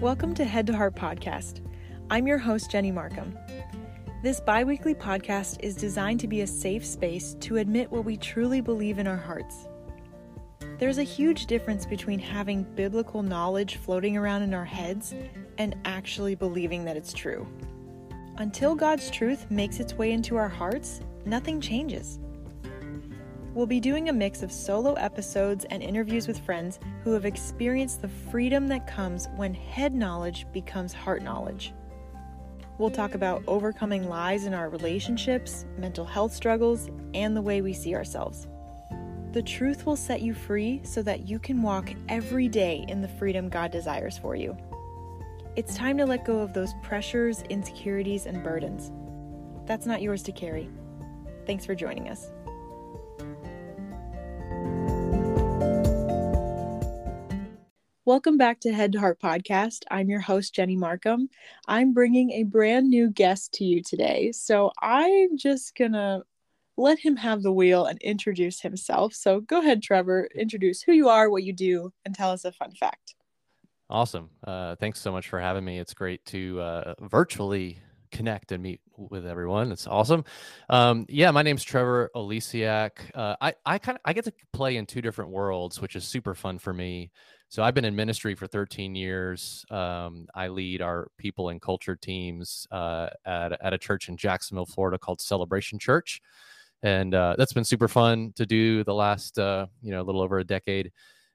[0.00, 1.62] Welcome to Head to Heart Podcast.
[2.10, 3.34] I'm your host, Jenny Markham.
[4.22, 8.18] This bi weekly podcast is designed to be a safe space to admit what we
[8.18, 9.68] truly believe in our hearts.
[10.78, 15.14] There's a huge difference between having biblical knowledge floating around in our heads
[15.56, 17.48] and actually believing that it's true.
[18.36, 22.18] Until God's truth makes its way into our hearts, nothing changes.
[23.56, 28.02] We'll be doing a mix of solo episodes and interviews with friends who have experienced
[28.02, 31.72] the freedom that comes when head knowledge becomes heart knowledge.
[32.76, 37.72] We'll talk about overcoming lies in our relationships, mental health struggles, and the way we
[37.72, 38.46] see ourselves.
[39.32, 43.08] The truth will set you free so that you can walk every day in the
[43.08, 44.54] freedom God desires for you.
[45.56, 48.92] It's time to let go of those pressures, insecurities, and burdens.
[49.64, 50.68] That's not yours to carry.
[51.46, 52.32] Thanks for joining us.
[58.06, 59.82] Welcome back to Head to Heart Podcast.
[59.90, 61.28] I'm your host, Jenny Markham.
[61.66, 64.30] I'm bringing a brand new guest to you today.
[64.30, 66.22] So I'm just going to
[66.76, 69.12] let him have the wheel and introduce himself.
[69.12, 72.52] So go ahead, Trevor, introduce who you are, what you do, and tell us a
[72.52, 73.16] fun fact.
[73.90, 74.30] Awesome.
[74.46, 75.80] Uh, thanks so much for having me.
[75.80, 77.80] It's great to uh, virtually
[78.12, 79.72] connect and meet with everyone.
[79.72, 80.24] It's awesome.
[80.70, 82.98] Um, yeah, my name's Trevor Olesiak.
[83.16, 86.04] Uh, I I kind of I get to play in two different worlds, which is
[86.04, 87.10] super fun for me.
[87.48, 89.64] So I've been in ministry for 13 years.
[89.70, 94.66] Um, I lead our people and culture teams uh, at, at a church in Jacksonville,
[94.66, 96.20] Florida called Celebration Church.
[96.82, 100.20] And uh, that's been super fun to do the last, uh, you know, a little
[100.20, 100.92] over a decade.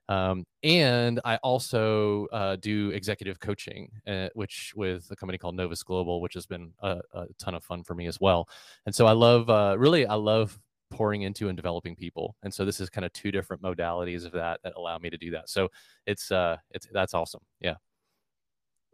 [0.09, 5.83] Um, and I also uh, do executive coaching, uh, which with a company called Novus
[5.83, 8.49] Global, which has been a, a ton of fun for me as well.
[8.85, 10.59] And so I love, uh, really, I love
[10.91, 12.35] pouring into and developing people.
[12.43, 15.17] And so this is kind of two different modalities of that that allow me to
[15.17, 15.49] do that.
[15.49, 15.69] So
[16.05, 17.41] it's uh it's that's awesome.
[17.59, 17.75] Yeah.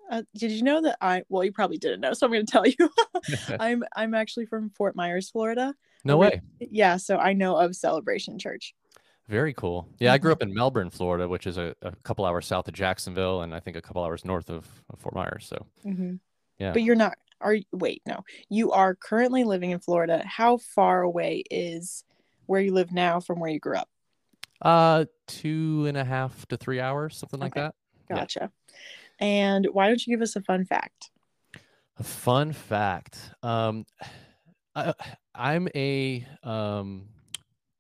[0.10, 2.52] Uh, did you know that I well you probably didn't know so I'm going to
[2.52, 2.90] tell you
[3.60, 5.76] I'm I'm actually from Fort Myers Florida.
[6.06, 6.42] No way.
[6.60, 8.74] Yeah, so I know of Celebration Church.
[9.28, 9.90] Very cool.
[10.00, 12.74] Yeah, I grew up in Melbourne, Florida, which is a, a couple hours south of
[12.74, 15.46] Jacksonville and I think a couple hours north of, of Fort Myers.
[15.46, 16.16] So, mm-hmm.
[16.60, 16.72] yeah.
[16.72, 18.24] But you're not are wait no.
[18.50, 20.24] You are currently living in florida.
[20.26, 22.04] How far away is
[22.46, 23.90] where you live now from where you grew up?
[24.62, 27.62] Uh two and a half to three hours something like okay.
[27.62, 27.76] that.
[28.16, 28.52] Gotcha.
[29.20, 29.28] Yeah.
[29.28, 31.12] and why don't you give us a fun fact?
[31.98, 33.32] A fun fact.
[33.44, 33.86] Um
[34.76, 34.94] I,
[35.34, 37.10] i'm a um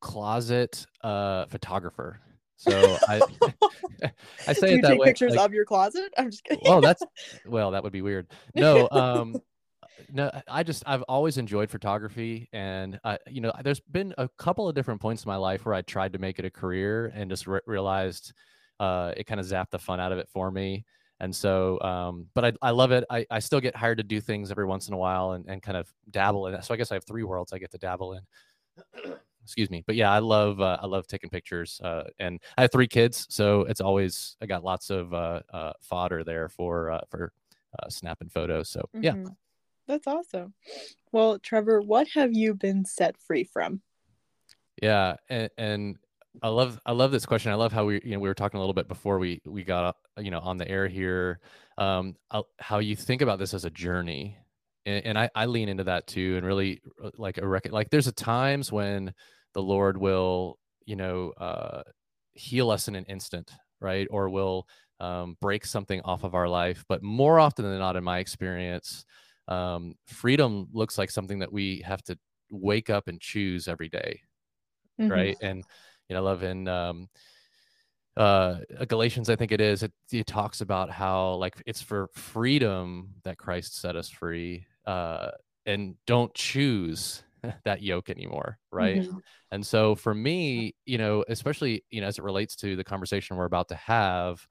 [0.01, 2.19] closet uh photographer
[2.57, 3.21] so I,
[4.47, 5.05] I say Do you it that take way.
[5.07, 6.11] Pictures like, of your closet.
[6.17, 6.63] I'm just kidding.
[6.65, 7.03] well, that's
[7.45, 8.27] well, that would be weird.
[8.55, 9.35] No, um,
[10.11, 14.67] no, I just I've always enjoyed photography, and uh, you know, there's been a couple
[14.67, 17.29] of different points in my life where I tried to make it a career and
[17.29, 18.33] just re- realized
[18.79, 20.83] uh, it kind of zapped the fun out of it for me.
[21.19, 23.03] And so, um, but I, I love it.
[23.09, 25.63] I, I still get hired to do things every once in a while and, and
[25.63, 26.63] kind of dabble in it.
[26.63, 29.13] So I guess I have three worlds I get to dabble in
[29.47, 32.71] excuse me but yeah i love uh, i love taking pictures uh, and i have
[32.71, 36.99] three kids so it's always i got lots of uh, uh fodder there for uh,
[37.09, 37.31] for
[37.79, 39.13] uh, snapping photos so yeah.
[39.13, 39.27] Mm-hmm.
[39.87, 40.53] that's awesome.
[41.13, 43.81] Well trevor what have you been set free from?
[44.81, 45.95] Yeah and, and
[46.43, 47.53] i love i love this question.
[47.53, 49.63] I love how we you know we were talking a little bit before we we
[49.63, 51.39] got you know on the air here
[51.77, 52.15] um
[52.59, 54.37] how you think about this as a journey
[54.87, 56.81] and, and I, I lean into that too and really
[57.17, 59.13] like a record like there's a times when
[59.53, 61.83] the Lord will, you know, uh,
[62.33, 64.07] heal us in an instant, right?
[64.09, 64.67] Or will
[64.99, 66.83] um, break something off of our life.
[66.87, 69.05] But more often than not, in my experience,
[69.47, 72.17] um, freedom looks like something that we have to
[72.51, 74.21] wake up and choose every day,
[74.99, 75.11] mm-hmm.
[75.11, 75.37] right?
[75.41, 75.63] And
[76.09, 77.09] you know, I love in um,
[78.15, 79.83] uh, Galatians, I think it is.
[79.83, 85.31] It, it talks about how like it's for freedom that Christ set us free, uh,
[85.65, 87.23] and don't choose
[87.65, 89.17] that yoke anymore right mm-hmm.
[89.51, 93.37] and so for me you know especially you know as it relates to the conversation
[93.37, 94.45] we're about to have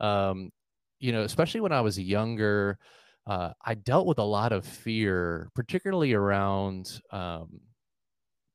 [0.00, 0.50] um
[0.98, 2.78] you know especially when i was younger
[3.26, 7.60] uh, i dealt with a lot of fear particularly around um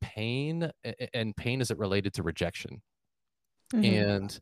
[0.01, 0.69] pain
[1.13, 2.81] and pain as it related to rejection
[3.73, 3.83] mm-hmm.
[3.83, 4.39] and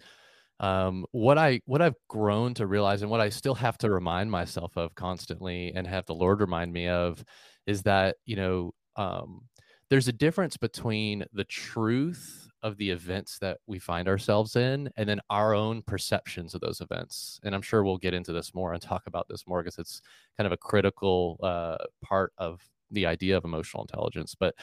[0.59, 4.29] um, what I what I've grown to realize and what I still have to remind
[4.29, 7.23] myself of constantly and have the Lord remind me of
[7.65, 9.41] is that you know um,
[9.89, 15.07] there's a difference between the truth of the events that we find ourselves in and
[15.07, 18.73] then our own perceptions of those events and i'm sure we'll get into this more
[18.73, 20.01] and talk about this more because it's
[20.37, 22.61] kind of a critical uh, part of
[22.91, 24.53] the idea of emotional intelligence but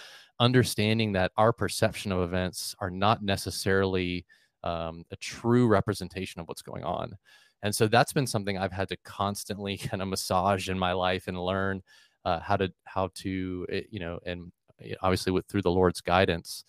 [0.41, 4.27] understanding that our perception of events are not necessarily
[4.63, 7.17] um, a true representation of what's going on
[7.63, 11.29] and so that's been something i've had to constantly kind of massage in my life
[11.29, 11.83] and learn
[12.27, 14.53] uh, how to how to eh, you know and
[14.83, 16.65] eh, obviously with through the lord's guidance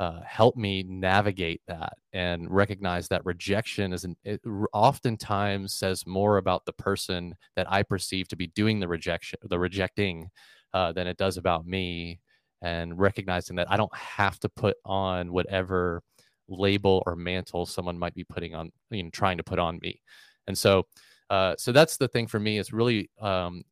[0.00, 4.40] uh, help me navigate that and recognize that rejection is an it
[4.72, 9.58] oftentimes says more about the person that I perceive to be doing the rejection, the
[9.58, 10.30] rejecting,
[10.72, 12.20] uh, than it does about me.
[12.60, 16.02] And recognizing that I don't have to put on whatever
[16.48, 20.00] label or mantle someone might be putting on, you know, trying to put on me.
[20.48, 20.86] And so,
[21.30, 23.62] uh, so that's the thing for me is really, um,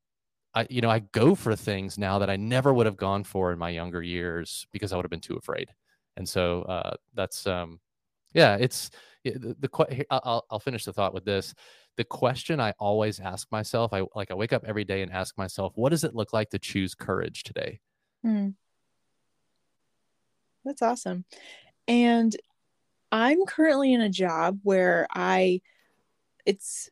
[0.54, 3.52] I, you know, I go for things now that I never would have gone for
[3.52, 5.70] in my younger years because I would have been too afraid.
[6.16, 7.80] And so uh, that's um,
[8.34, 8.90] yeah it's
[9.24, 11.54] the, the I'll, I'll finish the thought with this.
[11.96, 15.36] The question i always ask myself i like i wake up every day and ask
[15.36, 17.80] myself what does it look like to choose courage today?
[18.24, 18.54] Mm.
[20.64, 21.24] that's awesome.
[21.86, 22.34] And
[23.10, 25.60] i'm currently in a job where i
[26.46, 26.88] it's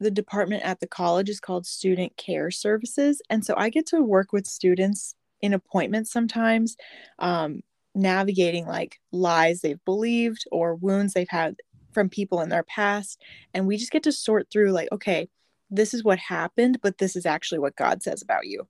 [0.00, 4.02] the department at the college is called student care services and so i get to
[4.02, 6.76] work with students in appointments sometimes
[7.18, 7.60] um,
[7.94, 11.56] navigating like lies they've believed or wounds they've had
[11.92, 13.20] from people in their past
[13.54, 15.28] and we just get to sort through like okay
[15.70, 18.66] this is what happened but this is actually what god says about you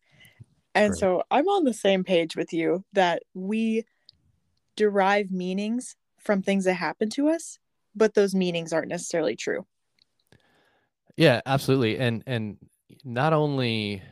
[0.75, 0.99] and right.
[0.99, 3.85] so i'm on the same page with you that we
[4.77, 7.59] derive meanings from things that happen to us
[7.95, 9.67] but those meanings aren't necessarily true
[11.19, 12.57] yeah absolutely and and
[13.05, 14.03] not only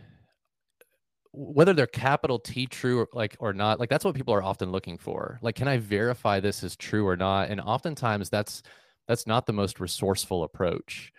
[1.36, 4.72] whether they're capital T true or like or not, like that's what people are often
[4.72, 5.38] looking for.
[5.42, 7.50] Like, can I verify this is true or not?
[7.50, 8.62] And oftentimes that's
[9.06, 11.12] that's not the most resourceful approach.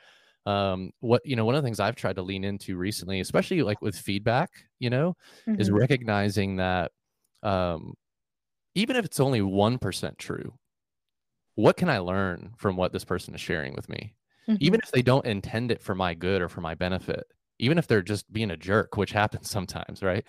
[0.47, 3.61] Um, what you know, one of the things I've tried to lean into recently, especially
[3.61, 4.49] like with feedback,
[4.79, 5.15] you know,
[5.47, 5.61] mm-hmm.
[5.61, 6.91] is recognizing that
[7.43, 7.93] um,
[8.73, 10.53] even if it's only one percent true,
[11.53, 14.15] what can I learn from what this person is sharing with me?
[14.49, 14.57] Mm-hmm.
[14.61, 17.25] Even if they don't intend it for my good or for my benefit
[17.59, 20.25] even if they're just being a jerk, which happens sometimes, right?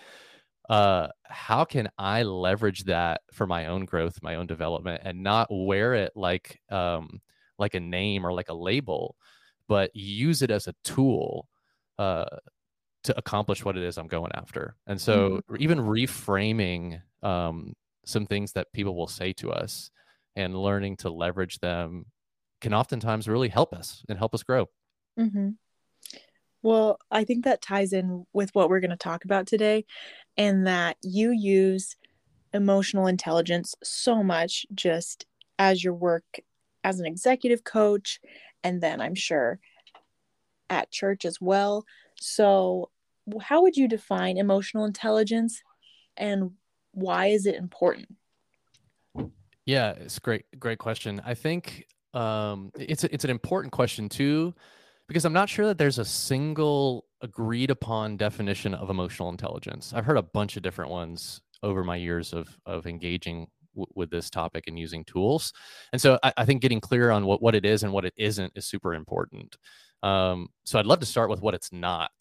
[0.68, 5.48] Uh, how can I leverage that for my own growth, my own development, and not
[5.50, 7.20] wear it like um,
[7.58, 9.16] like a name or like a label,
[9.66, 11.48] but use it as a tool
[11.98, 12.26] uh,
[13.04, 14.76] to accomplish what it is I'm going after.
[14.86, 15.56] And so, mm-hmm.
[15.58, 17.72] even reframing um,
[18.04, 19.90] some things that people will say to us
[20.36, 22.04] and learning to leverage them
[22.60, 24.66] can oftentimes really help us and help us grow.
[25.19, 25.50] Mm-hmm.
[26.62, 29.84] Well, I think that ties in with what we're going to talk about today,
[30.37, 31.96] and that you use
[32.52, 35.26] emotional intelligence so much just
[35.58, 36.25] as your work
[36.84, 38.20] as an executive coach,
[38.64, 39.61] and then I'm sure
[40.70, 41.84] at church as well.
[42.16, 42.90] So,
[43.40, 45.62] how would you define emotional intelligence
[46.16, 46.52] and
[46.93, 48.08] why is it important?
[49.66, 51.20] Yeah, it's great, great question.
[51.25, 54.55] I think um, it's it's an important question too
[55.08, 59.93] because I'm not sure that there's a single agreed upon definition of emotional intelligence.
[59.94, 64.10] I've heard a bunch of different ones over my years of of engaging w- with
[64.10, 65.52] this topic and using tools,
[65.93, 68.14] and so I, I, think getting clear on what what it is and what it
[68.16, 69.56] isn't is super important.
[70.02, 72.12] Um, so I'd love to start with what it's not.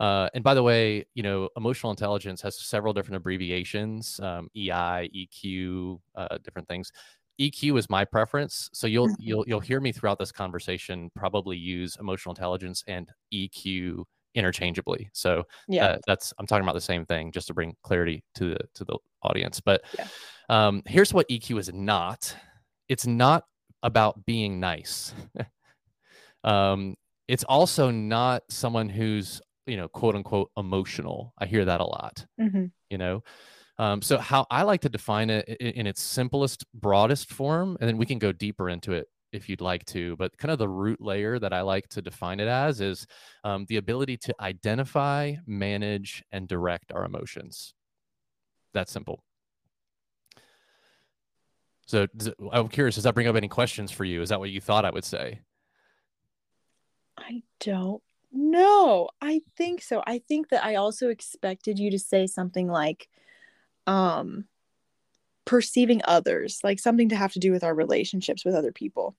[0.00, 5.08] Uh, and by the way, you know, emotional intelligence has several different abbreviations, um, EI,
[5.14, 6.90] EQ, uh, different things.
[7.50, 8.70] EQ is my preference.
[8.72, 9.22] So you'll mm-hmm.
[9.22, 15.10] you'll you'll hear me throughout this conversation probably use emotional intelligence and EQ interchangeably.
[15.12, 18.50] So yeah, uh, that's I'm talking about the same thing just to bring clarity to
[18.50, 19.60] the to the audience.
[19.60, 20.06] But yeah.
[20.48, 22.34] um, here's what EQ is not.
[22.88, 23.44] It's not
[23.82, 25.14] about being nice.
[26.44, 26.94] um,
[27.28, 31.34] it's also not someone who's you know quote unquote emotional.
[31.38, 32.24] I hear that a lot.
[32.40, 32.66] Mm-hmm.
[32.90, 33.24] You know,
[33.82, 37.96] um, so how I like to define it in its simplest, broadest form, and then
[37.96, 40.14] we can go deeper into it if you'd like to.
[40.16, 43.08] But kind of the root layer that I like to define it as is
[43.42, 47.74] um, the ability to identify, manage, and direct our emotions.
[48.72, 49.24] That's simple.
[51.86, 52.06] So
[52.52, 54.22] I'm curious, does that bring up any questions for you?
[54.22, 55.40] Is that what you thought I would say?
[57.18, 59.08] I don't know.
[59.20, 60.04] I think so.
[60.06, 63.08] I think that I also expected you to say something like,
[63.86, 64.44] um
[65.44, 69.16] perceiving others like something to have to do with our relationships with other people.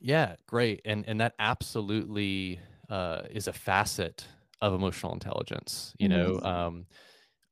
[0.00, 0.80] Yeah great.
[0.84, 4.26] And and that absolutely uh is a facet
[4.60, 6.44] of emotional intelligence you mm-hmm.
[6.44, 6.86] know um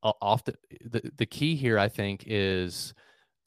[0.03, 0.55] often
[0.85, 2.95] the, the key here i think is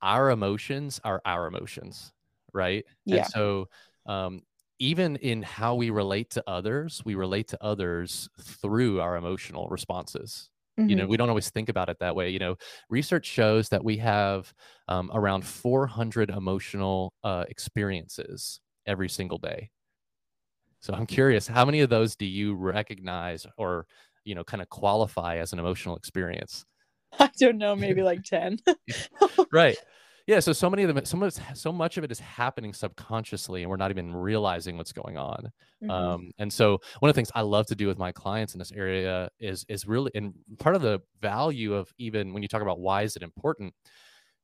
[0.01, 2.13] our emotions are our emotions
[2.53, 2.85] right?
[3.05, 3.17] Yeah.
[3.17, 3.69] and so
[4.05, 4.41] um
[4.79, 10.49] even in how we relate to others we relate to others through our emotional responses
[10.79, 10.89] Mm-hmm.
[10.89, 11.11] You know, mm-hmm.
[11.11, 12.29] we don't always think about it that way.
[12.29, 12.55] You know,
[12.89, 14.53] research shows that we have
[14.87, 19.71] um, around 400 emotional uh, experiences every single day.
[20.81, 23.87] So I'm curious, how many of those do you recognize or,
[24.23, 26.65] you know, kind of qualify as an emotional experience?
[27.19, 28.59] I don't know, maybe like 10.
[29.51, 29.77] right.
[30.27, 30.39] Yeah.
[30.39, 33.69] So so many of them, so much, so much of it is happening subconsciously, and
[33.69, 35.51] we're not even realizing what's going on.
[35.83, 35.91] Mm-hmm.
[35.91, 38.59] Um, and so one of the things I love to do with my clients in
[38.59, 42.61] this area is is really, and part of the value of even when you talk
[42.61, 43.73] about why is it important,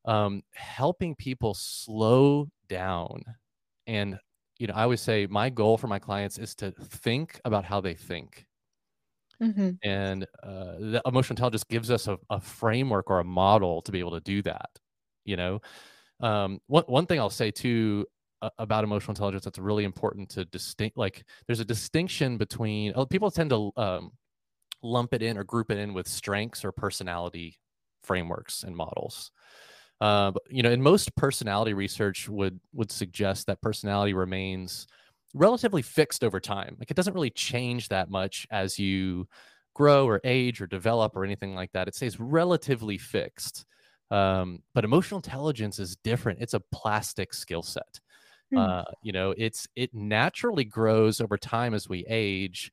[0.06, 3.24] um, helping people slow down.
[3.88, 4.20] And
[4.60, 7.82] you know, I always say my goal for my clients is to think about how
[7.82, 8.46] they think.
[9.42, 9.72] Mm-hmm.
[9.84, 13.98] And uh, the emotional intelligence gives us a, a framework or a model to be
[13.98, 14.70] able to do that
[15.26, 15.62] you know?
[16.20, 18.06] Um, one, one thing i'll say too
[18.42, 23.06] uh, about emotional intelligence that's really important to distinct like there's a distinction between oh,
[23.06, 24.12] people tend to um,
[24.84, 27.58] lump it in or group it in with strengths or personality
[28.04, 29.32] frameworks and models.
[30.00, 34.88] Uh, you know and most personality research would would suggest that personality remains
[35.36, 36.76] relatively fixed over time.
[36.80, 39.28] Like it doesn't really change that much as you
[39.76, 41.88] grow or age or develop or anything like that.
[41.88, 43.66] It stays relatively fixed
[44.12, 46.40] um, but emotional intelligence is different.
[46.42, 48.00] It's a plastic skill set.
[48.54, 48.60] Mm.
[48.60, 52.72] Uh, you know, it's it naturally grows over time as we age,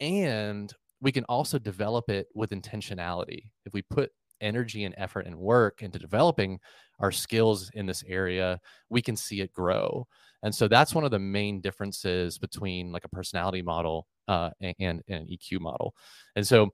[0.00, 3.44] and we can also develop it with intentionality.
[3.64, 6.58] If we put energy and effort and work into developing
[6.98, 10.06] our skills in this area, we can see it grow.
[10.42, 14.74] And so that's one of the main differences between like a personality model uh, and,
[14.80, 15.94] and an EQ model.
[16.36, 16.70] And so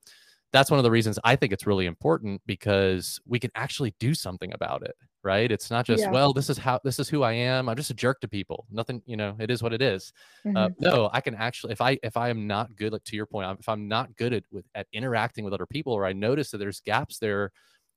[0.52, 4.14] that's one of the reasons I think it's really important because we can actually do
[4.14, 5.50] something about it, right?
[5.50, 6.10] It's not just, yeah.
[6.10, 7.68] well, this is how, this is who I am.
[7.68, 8.66] I'm just a jerk to people.
[8.70, 10.12] Nothing, you know, it is what it is.
[10.44, 10.56] Uh, mm-hmm.
[10.56, 13.26] Uh, no, I can actually, if I, if I am not good, like to your
[13.26, 16.50] point, if I'm not good at, with, at interacting with other people, or I notice
[16.52, 17.52] that there's gaps there,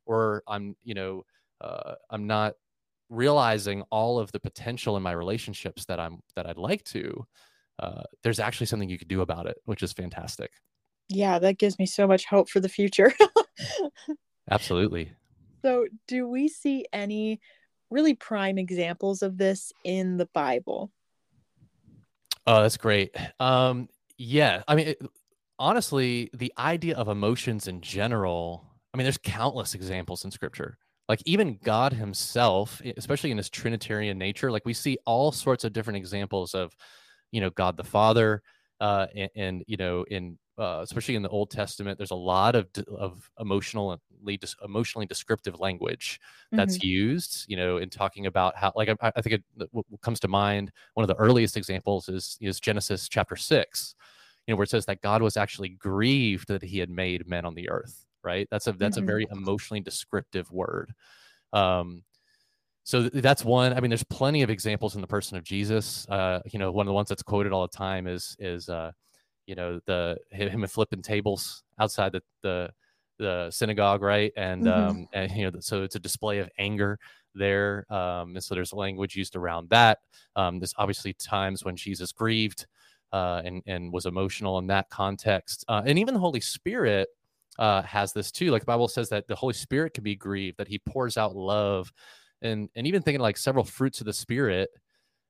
[0.06, 1.24] or I'm, you know,
[1.62, 2.56] uh, I'm not
[3.10, 7.25] realizing all of the potential in my relationships that I'm, that I'd like to,
[7.77, 10.51] uh, there's actually something you could do about it, which is fantastic
[11.09, 13.11] yeah, that gives me so much hope for the future.
[14.51, 15.11] Absolutely.
[15.63, 17.41] So, do we see any
[17.89, 20.91] really prime examples of this in the Bible?
[22.47, 23.15] Oh, that's great.
[23.39, 25.01] Um, yeah, I mean, it,
[25.57, 30.77] honestly, the idea of emotions in general, I mean, there's countless examples in Scripture.
[31.07, 35.73] Like even God Himself, especially in His Trinitarian nature, like we see all sorts of
[35.73, 36.71] different examples of,
[37.31, 38.43] you know, God the Father,
[38.79, 42.55] uh, and, and you know, in uh, especially in the Old Testament, there's a lot
[42.55, 43.97] of of emotionally
[44.63, 46.19] emotionally descriptive language
[46.51, 46.87] that's mm-hmm.
[46.87, 47.45] used.
[47.47, 50.71] You know, in talking about how, like, I, I think it, what comes to mind.
[50.93, 53.95] One of the earliest examples is is Genesis chapter six.
[54.45, 57.45] You know, where it says that God was actually grieved that He had made men
[57.45, 58.05] on the earth.
[58.23, 58.47] Right.
[58.51, 59.05] That's a that's mm-hmm.
[59.05, 60.93] a very emotionally descriptive word.
[61.53, 62.03] Um,
[62.83, 63.73] so that's one.
[63.73, 66.07] I mean, there's plenty of examples in the person of Jesus.
[66.09, 68.91] Uh, you know, one of the ones that's quoted all the time is is uh,
[69.50, 72.70] you know the him flipping tables outside the the,
[73.18, 74.32] the synagogue right?
[74.38, 74.89] And mm-hmm.
[74.89, 77.00] um and you know so it's a display of anger
[77.34, 79.98] there um and so there's language used around that.
[80.36, 82.68] Um there's obviously times when jesus grieved
[83.12, 87.10] uh and and was emotional in that context uh, and even the holy spirit
[87.58, 88.51] uh has this too.
[88.51, 91.36] Like the bible says that the holy spirit can be grieved that he pours out
[91.36, 91.91] love
[92.44, 94.70] and and even thinking like several fruits of the spirit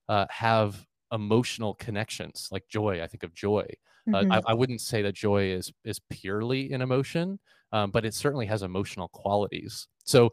[0.09, 3.65] uh have emotional connections like joy i think of joy
[4.07, 4.31] Mm-hmm.
[4.31, 7.39] Uh, I, I, wouldn't say that joy is is purely an emotion,
[7.71, 9.87] um, but it certainly has emotional qualities.
[10.05, 10.31] So,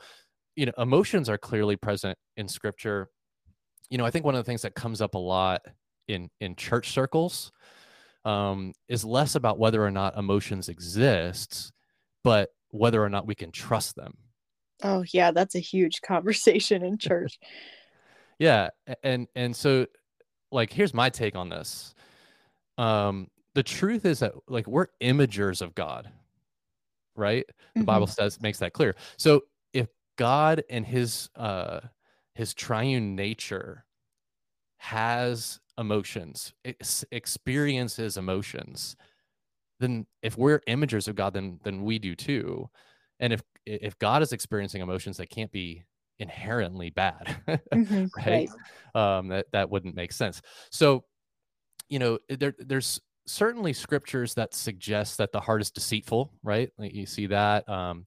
[0.55, 3.09] you know, emotions are clearly present in Scripture.
[3.91, 5.63] You know, I think one of the things that comes up a lot
[6.09, 7.53] in in church circles
[8.25, 11.73] um, is less about whether or not emotions exist,
[12.25, 14.15] but whether or not we can trust them.
[14.83, 17.39] Oh yeah, that's a huge conversation in church.
[18.39, 18.71] yeah,
[19.03, 19.87] and and so
[20.53, 21.95] like here's my take on this.
[22.79, 26.13] Um, the truth is that like we're imagers of God,
[27.17, 27.47] right?
[27.47, 27.87] The mm-hmm.
[27.87, 28.95] Bible says makes that clear.
[29.17, 31.81] So if God and his uh
[32.35, 33.87] his triune nature
[34.77, 38.95] has emotions, ex- experiences emotions,
[39.81, 42.69] then if we're imagers of God, then then we do too.
[43.21, 45.83] And if if God is experiencing emotions that can't be
[46.19, 47.39] inherently bad,
[47.73, 48.51] mm-hmm, right?
[48.95, 49.19] right?
[49.19, 50.43] Um, that that wouldn't make sense.
[50.71, 51.05] So,
[51.89, 56.71] you know, there there's certainly scriptures that suggest that the heart is deceitful, right?
[56.79, 57.69] Like you see that.
[57.69, 58.07] Um,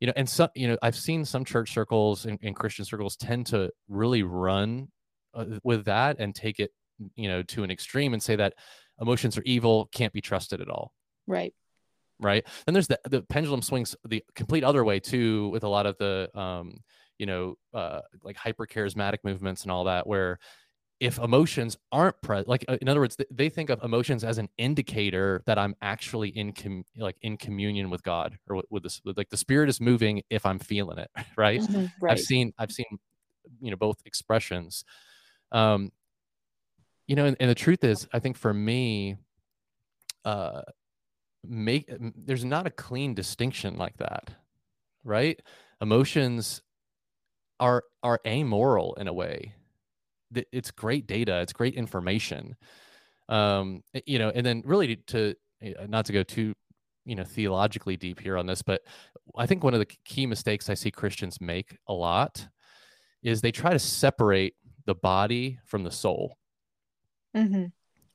[0.00, 3.16] you know, and some, you know, I've seen some church circles and, and Christian circles
[3.16, 4.88] tend to really run
[5.34, 6.70] uh, with that and take it,
[7.16, 8.54] you know, to an extreme and say that
[9.00, 10.92] emotions are evil, can't be trusted at all.
[11.26, 11.52] Right.
[12.20, 12.44] Right.
[12.66, 15.96] And there's the the pendulum swings the complete other way too, with a lot of
[15.98, 16.80] the, um,
[17.16, 20.38] you know, uh, like hyper charismatic movements and all that, where
[21.00, 24.48] if emotions aren't present like uh, in other words they think of emotions as an
[24.58, 29.00] indicator that i'm actually in com- like in communion with god or with, with this
[29.16, 31.60] like the spirit is moving if i'm feeling it right?
[31.60, 32.12] Mm-hmm, right.
[32.12, 32.86] i've seen i've seen
[33.60, 34.84] you know both expressions.
[35.52, 35.90] Um
[37.06, 39.16] you know and, and the truth is i think for me
[40.24, 40.62] uh
[41.44, 44.30] make there's not a clean distinction like that
[45.04, 45.40] right?
[45.80, 46.62] Emotions
[47.60, 49.54] are are amoral in a way
[50.52, 52.56] it's great data it's great information.
[53.28, 56.54] Um you know and then really to uh, not to go too
[57.04, 58.82] you know theologically deep here on this but
[59.36, 62.46] i think one of the key mistakes i see christians make a lot
[63.22, 64.54] is they try to separate
[64.86, 66.36] the body from the soul.
[67.36, 67.66] Mm-hmm.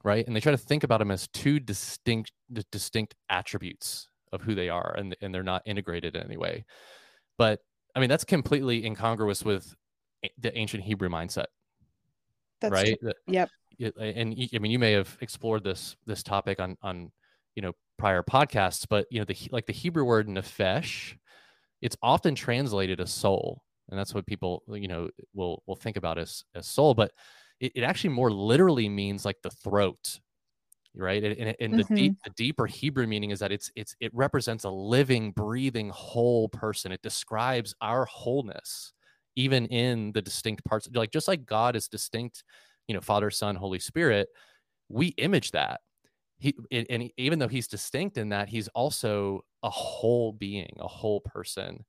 [0.03, 0.25] right?
[0.25, 2.31] And they try to think about them as two distinct
[2.71, 6.65] distinct attributes of who they are and, and they're not integrated in any way.
[7.37, 7.59] But
[7.95, 9.75] i mean that's completely incongruous with
[10.39, 11.45] the ancient hebrew mindset
[12.63, 12.99] that's right?
[12.99, 13.13] True.
[13.27, 13.49] Yep.
[13.99, 17.11] And I mean, you may have explored this this topic on on
[17.55, 21.15] you know prior podcasts, but you know the like the Hebrew word nefesh,
[21.81, 26.17] it's often translated as soul, and that's what people you know will will think about
[26.17, 27.11] as as soul, but
[27.59, 30.19] it, it actually more literally means like the throat,
[30.95, 31.23] right?
[31.23, 31.93] And, and, and mm-hmm.
[31.93, 35.89] the deep the deeper Hebrew meaning is that it's it's it represents a living, breathing,
[35.89, 36.91] whole person.
[36.91, 38.93] It describes our wholeness
[39.35, 42.43] even in the distinct parts like just like god is distinct
[42.87, 44.29] you know father son holy spirit
[44.89, 45.81] we image that.
[46.39, 51.21] He and even though he's distinct in that he's also a whole being a whole
[51.21, 51.83] person.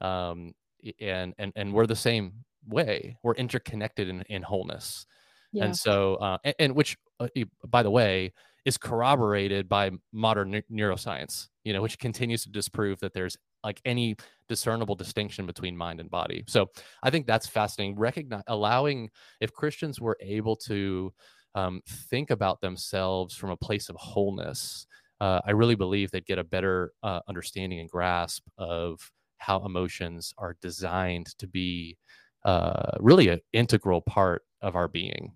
[0.00, 0.52] Um
[1.00, 3.16] and and and we're the same way.
[3.22, 5.06] We're interconnected in, in wholeness.
[5.52, 5.64] Yeah.
[5.64, 7.28] and so uh and, and which uh,
[7.66, 8.32] by the way
[8.64, 14.16] is corroborated by modern neuroscience you know which continues to disprove that there's like any
[14.48, 16.44] discernible distinction between mind and body.
[16.46, 16.70] So
[17.02, 17.96] I think that's fascinating.
[17.98, 19.10] Recognize allowing
[19.40, 21.12] if Christians were able to
[21.54, 24.86] um, think about themselves from a place of wholeness,
[25.20, 29.00] uh, I really believe they'd get a better uh, understanding and grasp of
[29.38, 31.96] how emotions are designed to be
[32.44, 35.32] uh, really an integral part of our being.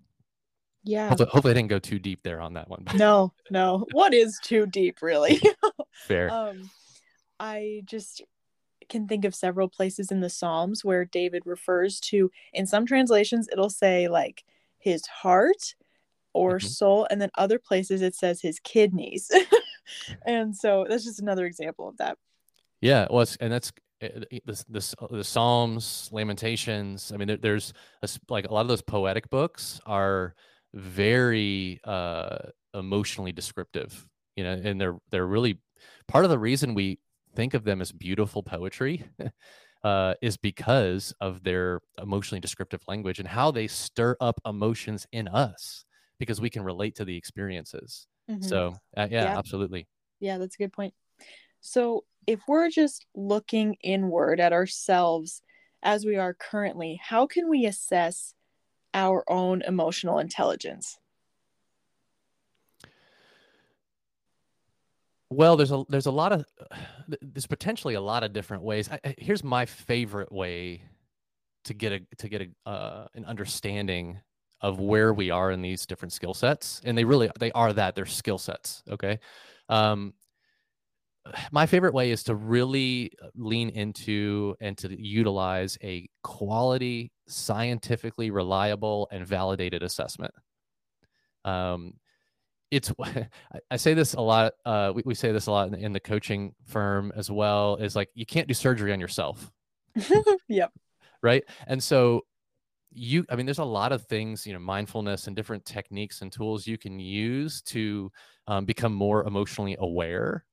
[0.83, 1.09] Yeah.
[1.09, 2.85] Hopefully, hopefully, I didn't go too deep there on that one.
[2.95, 3.85] no, no.
[3.91, 5.39] What is too deep, really?
[6.07, 6.29] Fair.
[6.51, 6.69] Um,
[7.41, 8.21] I just
[8.87, 13.49] can think of several places in the Psalms where David refers to, in some translations,
[13.51, 14.43] it'll say like
[14.77, 15.73] his heart
[16.33, 16.67] or mm-hmm.
[16.67, 19.31] soul, and then other places it says his kidneys.
[20.25, 22.17] and so that's just another example of that.
[22.79, 27.11] Yeah, well, and that's the, the, the Psalms, Lamentations.
[27.11, 27.73] I mean, there, there's
[28.03, 30.35] a, like a lot of those poetic books are
[30.75, 32.37] very uh,
[32.75, 35.59] emotionally descriptive, you know, and they're they're really
[36.07, 36.99] part of the reason we
[37.35, 39.05] think of them as beautiful poetry
[39.83, 45.27] uh, is because of their emotionally descriptive language and how they stir up emotions in
[45.27, 45.85] us
[46.19, 48.07] because we can relate to the experiences.
[48.29, 48.47] Mm-hmm.
[48.47, 49.87] So, uh, yeah, yeah, absolutely.
[50.19, 50.93] Yeah, that's a good point.
[51.61, 55.41] So, if we're just looking inward at ourselves
[55.81, 58.35] as we are currently, how can we assess
[58.93, 60.99] our own emotional intelligence?
[65.31, 66.45] Well, there's a there's a lot of
[67.21, 68.89] there's potentially a lot of different ways.
[68.91, 70.83] I, here's my favorite way
[71.65, 74.19] to get a to get a uh, an understanding
[74.61, 77.95] of where we are in these different skill sets, and they really they are that
[77.95, 78.83] they're skill sets.
[78.91, 79.19] Okay,
[79.69, 80.13] um,
[81.51, 89.07] my favorite way is to really lean into and to utilize a quality, scientifically reliable,
[89.11, 90.33] and validated assessment.
[91.45, 91.93] Um,
[92.71, 92.91] it's
[93.71, 94.53] I say this a lot.
[94.65, 97.75] Uh, we, we say this a lot in, in the coaching firm as well.
[97.75, 99.51] Is like you can't do surgery on yourself.
[100.47, 100.71] yep.
[101.21, 101.43] Right.
[101.67, 102.21] And so
[102.93, 106.31] you, I mean, there's a lot of things, you know, mindfulness and different techniques and
[106.31, 108.11] tools you can use to
[108.47, 110.45] um, become more emotionally aware.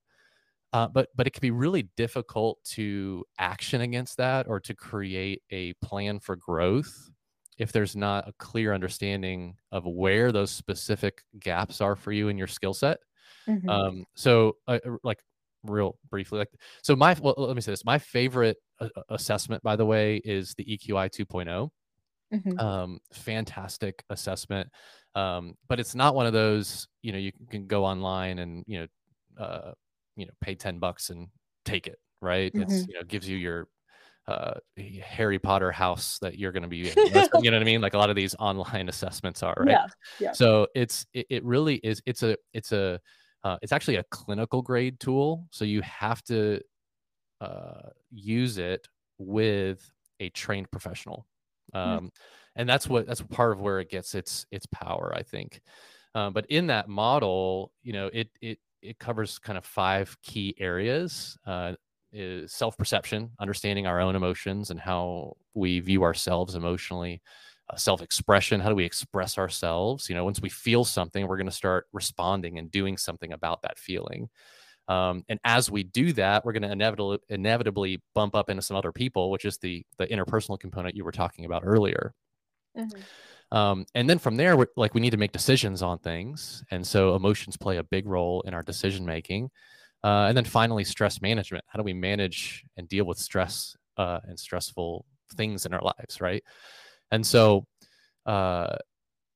[0.72, 5.42] Uh, but but it can be really difficult to action against that or to create
[5.50, 7.10] a plan for growth
[7.58, 12.38] if there's not a clear understanding of where those specific gaps are for you in
[12.38, 12.98] your skill set.
[13.48, 13.68] Mm-hmm.
[13.68, 15.18] Um, so, uh, uh like,
[15.64, 16.48] real briefly, like,
[16.82, 20.20] so my, well, let me say this my favorite uh, uh assessment, by the way,
[20.24, 21.70] is the EQI 2.0.
[22.32, 22.58] Mm-hmm.
[22.58, 24.68] Um, fantastic assessment.
[25.14, 28.80] Um, but it's not one of those, you know, you can go online and, you
[28.80, 29.72] know, uh,
[30.16, 31.28] you know, pay 10 bucks and
[31.64, 32.52] take it, right?
[32.52, 32.62] Mm-hmm.
[32.62, 33.68] It's, you know, gives you your
[34.28, 34.54] uh,
[35.02, 36.94] Harry Potter house that you're going to be in.
[36.96, 37.80] you know what I mean?
[37.80, 39.70] Like a lot of these online assessments are, right?
[39.70, 39.86] Yeah.
[40.20, 40.32] yeah.
[40.32, 42.02] So it's it, it really is.
[42.04, 43.00] It's a it's a
[43.42, 45.46] uh, it's actually a clinical grade tool.
[45.50, 46.60] So you have to
[47.40, 48.86] uh, use it
[49.16, 51.26] with a trained professional.
[51.72, 52.10] Um,
[52.54, 55.62] and that's what that's part of where it gets its its power, I think.
[56.14, 60.54] Um, but in that model, you know, it it it covers kind of five key
[60.58, 61.38] areas.
[61.46, 61.74] Uh,
[62.12, 67.20] is self-perception, understanding our own emotions and how we view ourselves emotionally.
[67.70, 70.08] Uh, self-expression, how do we express ourselves?
[70.08, 73.60] You know, once we feel something, we're going to start responding and doing something about
[73.62, 74.30] that feeling.
[74.88, 78.76] Um, and as we do that, we're going to inevitably inevitably bump up into some
[78.76, 82.14] other people, which is the the interpersonal component you were talking about earlier.
[82.74, 83.56] Mm-hmm.
[83.56, 86.86] Um, and then from there, we're, like we need to make decisions on things, and
[86.86, 89.50] so emotions play a big role in our decision making.
[90.04, 91.64] Uh, and then finally, stress management.
[91.66, 96.20] How do we manage and deal with stress uh, and stressful things in our lives,
[96.20, 96.42] right?
[97.10, 97.66] And so,
[98.26, 98.76] uh,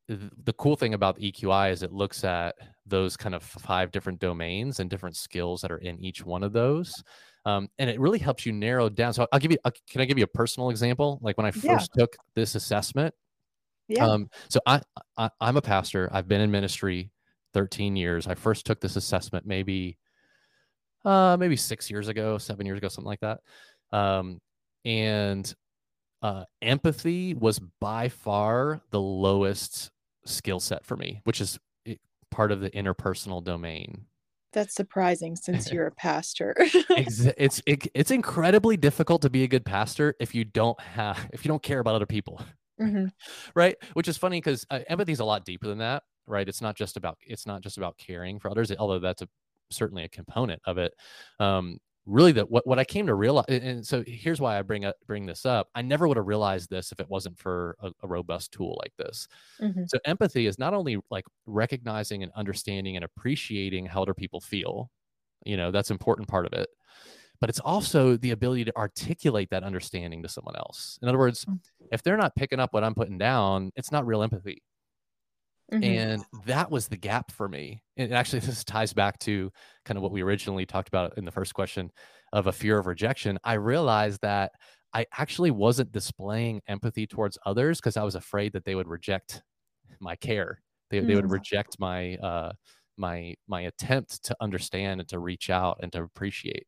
[0.09, 4.19] the cool thing about the EQI is it looks at those kind of five different
[4.19, 7.03] domains and different skills that are in each one of those.
[7.47, 9.15] Um, and it really helps you narrow down.
[9.15, 11.19] So I'll give you, uh, can I give you a personal example?
[11.23, 12.03] Like when I first yeah.
[12.03, 13.15] took this assessment,
[13.89, 14.07] yeah.
[14.07, 14.81] Um, so I,
[15.17, 16.09] I, I'm a pastor.
[16.13, 17.11] I've been in ministry
[17.55, 18.27] 13 years.
[18.27, 19.99] I first took this assessment maybe,
[21.05, 23.41] uh, maybe six years ago, seven years ago, something like that.
[23.93, 24.41] Um,
[24.85, 25.53] and
[26.23, 29.91] uh, empathy was by far the lowest
[30.25, 31.59] skill set for me, which is
[32.31, 34.07] part of the interpersonal domain.
[34.53, 36.55] That's surprising since you're a pastor.
[36.59, 41.45] it's it, it's incredibly difficult to be a good pastor if you don't have if
[41.45, 42.41] you don't care about other people.
[42.81, 43.09] Mm-hmm.
[43.55, 43.77] Right?
[43.93, 46.49] Which is funny because uh, empathy is a lot deeper than that, right?
[46.49, 49.29] It's not just about it's not just about caring for others, although that's a
[49.73, 50.95] certainly a component of it.
[51.41, 54.85] Um, really that what, what I came to realize and so here's why I bring
[54.85, 55.69] up bring this up.
[55.75, 58.93] I never would have realized this if it wasn't for a, a robust tool like
[58.97, 59.29] this.
[59.61, 59.85] Mm-hmm.
[59.87, 64.91] So empathy is not only like recognizing and understanding and appreciating how other people feel.
[65.45, 66.69] You know, that's important part of it.
[67.41, 70.99] But it's also the ability to articulate that understanding to someone else.
[71.03, 71.59] In other words, mm.
[71.91, 74.63] if they're not picking up what I'm putting down, it's not real empathy.
[75.73, 75.85] Mm-hmm.
[75.85, 77.83] And that was the gap for me.
[77.97, 79.51] And actually, this ties back to
[79.85, 81.91] kind of what we originally talked about in the first question
[82.33, 83.39] of a fear of rejection.
[83.45, 84.53] I realized that
[84.95, 89.43] I actually wasn't displaying empathy towards others because I was afraid that they would reject
[90.01, 90.61] my care.
[90.91, 91.07] They, mm-hmm.
[91.07, 91.33] they would mm.
[91.33, 92.53] reject my uh,
[92.99, 96.67] my my attempt to understand and to reach out and to appreciate.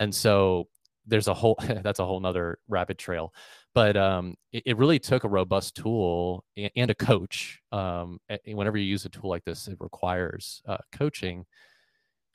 [0.00, 0.68] And so
[1.06, 3.32] there's a whole that's a whole nother rabbit trail
[3.74, 7.60] but um, it, it, really took a robust tool and, and a coach.
[7.72, 11.44] Um, whenever you use a tool like this, it requires uh, coaching.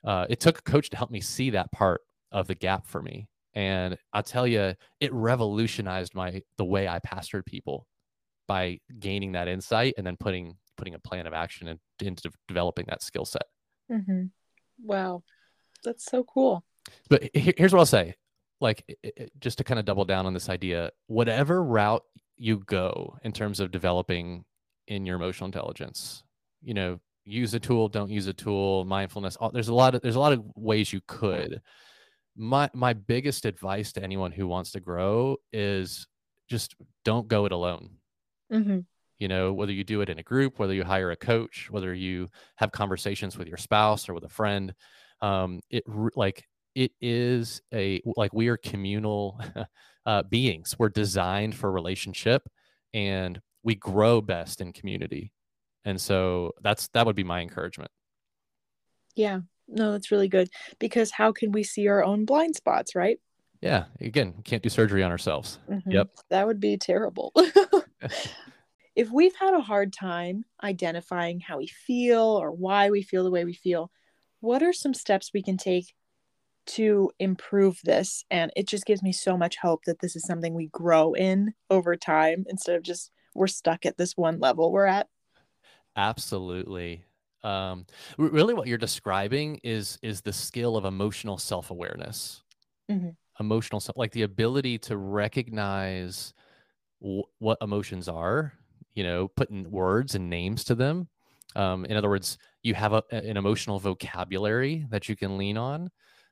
[0.04, 3.02] Uh, it took a coach to help me see that part of the gap for
[3.02, 7.86] me, and I'll tell you, it revolutionized my the way I pastored people
[8.46, 12.86] by gaining that insight and then putting putting a plan of action in, into developing
[12.88, 13.42] that skill set.
[13.90, 14.24] Mm-hmm.
[14.82, 15.22] Wow,
[15.84, 16.64] that's so cool.
[17.08, 18.14] But here's what I'll say:
[18.60, 18.84] like
[19.38, 22.02] just to kind of double down on this idea whatever route
[22.36, 24.44] you go in terms of developing
[24.88, 26.24] in your emotional intelligence
[26.62, 30.02] you know use a tool don't use a tool mindfulness all, there's a lot of
[30.02, 31.60] there's a lot of ways you could.
[32.36, 36.06] My my biggest advice to anyone who wants to grow is
[36.48, 37.90] just don't go it alone.
[38.52, 38.80] Mm-hmm.
[39.20, 41.94] you know whether you do it in a group whether you hire a coach whether
[41.94, 44.74] you have conversations with your spouse or with a friend
[45.22, 45.84] um, it
[46.16, 49.40] like it is a like we are communal
[50.06, 50.76] uh, beings.
[50.78, 52.48] We're designed for relationship,
[52.94, 55.32] and we grow best in community.
[55.84, 57.90] And so that's that would be my encouragement.
[59.16, 63.18] Yeah, no, that's really good because how can we see our own blind spots, right?
[63.60, 65.58] Yeah, again, can't do surgery on ourselves.
[65.68, 65.90] Mm-hmm.
[65.90, 67.32] Yep, that would be terrible.
[68.94, 73.30] if we've had a hard time identifying how we feel or why we feel the
[73.30, 73.90] way we feel,
[74.40, 75.94] what are some steps we can take
[76.70, 80.54] to improve this and it just gives me so much hope that this is something
[80.54, 84.86] we grow in over time instead of just we're stuck at this one level we're
[84.86, 85.08] at.
[85.96, 87.04] Absolutely.
[87.42, 87.86] Um
[88.18, 92.42] really what you're describing is is the skill of emotional self-awareness.
[92.90, 93.10] Mm-hmm.
[93.38, 96.34] emotional self like the ability to recognize
[97.00, 98.52] w- what emotions are
[98.94, 101.08] you know putting words and names to them.
[101.56, 105.90] Um, in other words you have a, an emotional vocabulary that you can lean on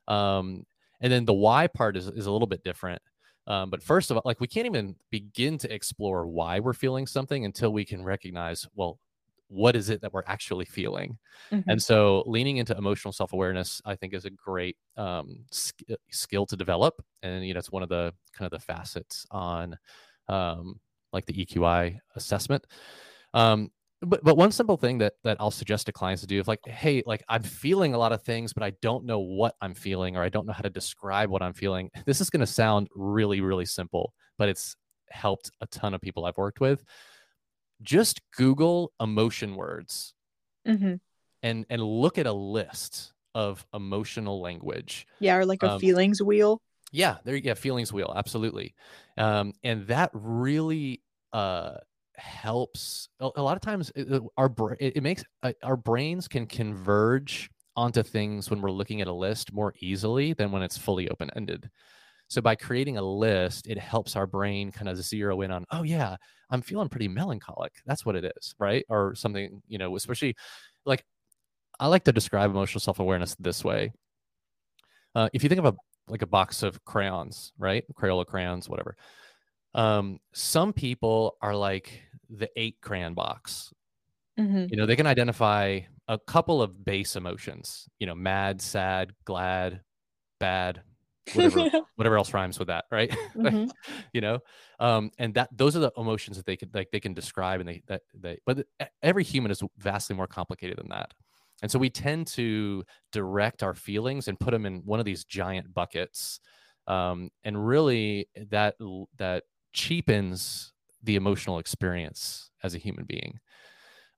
[0.09, 0.65] um,
[1.01, 3.01] and then the why part is, is a little bit different.
[3.47, 7.07] Um, but first of all, like we can't even begin to explore why we're feeling
[7.07, 8.99] something until we can recognize, well,
[9.49, 11.17] what is it that we're actually feeling?
[11.51, 11.71] Mm-hmm.
[11.71, 16.45] And so leaning into emotional self awareness, I think, is a great um, sk- skill
[16.47, 17.03] to develop.
[17.23, 19.79] And, you know, it's one of the kind of the facets on
[20.29, 20.79] um,
[21.15, 22.67] like the EQI assessment.
[23.33, 23.71] Um,
[24.03, 26.61] but but one simple thing that that I'll suggest to clients to do is like,
[26.67, 30.17] hey, like I'm feeling a lot of things, but I don't know what I'm feeling,
[30.17, 31.91] or I don't know how to describe what I'm feeling.
[32.07, 34.77] This is going to sound really really simple, but it's
[35.11, 36.85] helped a ton of people I've worked with.
[37.83, 40.15] Just Google emotion words
[40.67, 41.01] hmm
[41.43, 45.07] and and look at a list of emotional language.
[45.21, 46.61] Yeah, or like a Um, feelings wheel.
[46.91, 47.55] Yeah, there you go.
[47.55, 48.75] Feelings wheel, absolutely.
[49.19, 51.79] Um, and that really uh,
[52.19, 53.09] helps.
[53.21, 58.03] A, lot of times, it, our it, it makes uh, our brains can converge onto
[58.03, 61.71] things when we're looking at a list more easily than when it's fully open ended.
[62.29, 65.83] So by creating a list, it helps our brain kind of zero in on, oh
[65.83, 66.17] yeah,
[66.51, 67.73] I'm feeling pretty melancholic.
[67.87, 68.85] That's what it is, right?
[68.89, 70.37] Or something, you know, especially
[70.85, 71.05] like
[71.81, 73.93] I like to describe emotional self awareness this way.
[75.15, 75.75] Uh, if you think of a
[76.09, 77.85] like a box of crayons, right?
[77.95, 78.97] Crayola crayons, whatever.
[79.75, 83.73] Um, some people are like the eight crayon box.
[84.37, 87.89] hmm You know, they can identify a couple of base emotions.
[87.99, 89.83] You know, mad, sad, glad,
[90.41, 90.83] bad,
[91.33, 93.15] whatever, whatever else rhymes with that, right?
[93.35, 93.73] Mhm.
[94.13, 94.41] you know,
[94.81, 97.69] um, and that those are the emotions that they can like they can describe, and
[97.69, 98.39] they that they.
[98.47, 98.67] But
[99.03, 101.15] every human is vastly more complicated than that,
[101.63, 105.25] and so we tend to direct our feelings and put them in one of these
[105.25, 106.41] giant buckets,
[106.87, 108.77] um, and really that
[109.17, 113.39] that cheapens the emotional experience as a human being.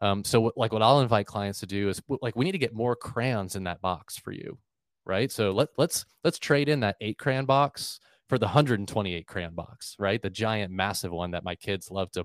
[0.00, 2.58] Um, so, what, like, what I'll invite clients to do is, like, we need to
[2.58, 4.58] get more crayons in that box for you,
[5.04, 5.30] right?
[5.30, 9.96] So let let's let's trade in that eight crayon box for the 128 crayon box,
[9.98, 10.22] right?
[10.22, 12.24] The giant, massive one that my kids love to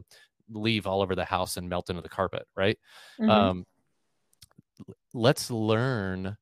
[0.50, 2.78] leave all over the house and melt into the carpet, right?
[3.20, 3.30] Mhm.
[3.30, 3.66] Um,
[5.14, 6.38] let's learn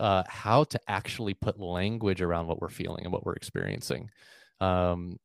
[0.00, 4.10] uh, how to actually put language around what we're feeling and what we're experiencing,
[4.60, 5.18] um,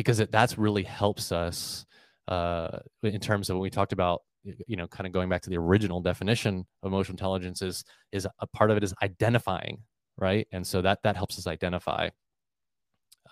[0.00, 1.84] because it, that's really helps us
[2.28, 4.22] uh, in terms of when we talked about
[4.66, 8.26] you know kind of going back to the original definition of emotional intelligence is is
[8.40, 9.82] a part of it is identifying
[10.20, 10.46] right?
[10.52, 12.10] And so that that helps us identify.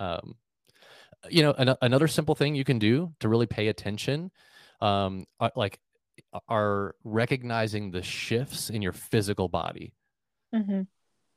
[0.01, 0.35] Um,
[1.29, 4.31] you know an, another simple thing you can do to really pay attention
[4.81, 5.79] um, are, like
[6.49, 9.95] are recognizing the shifts in your physical body.
[10.55, 10.87] Mhm.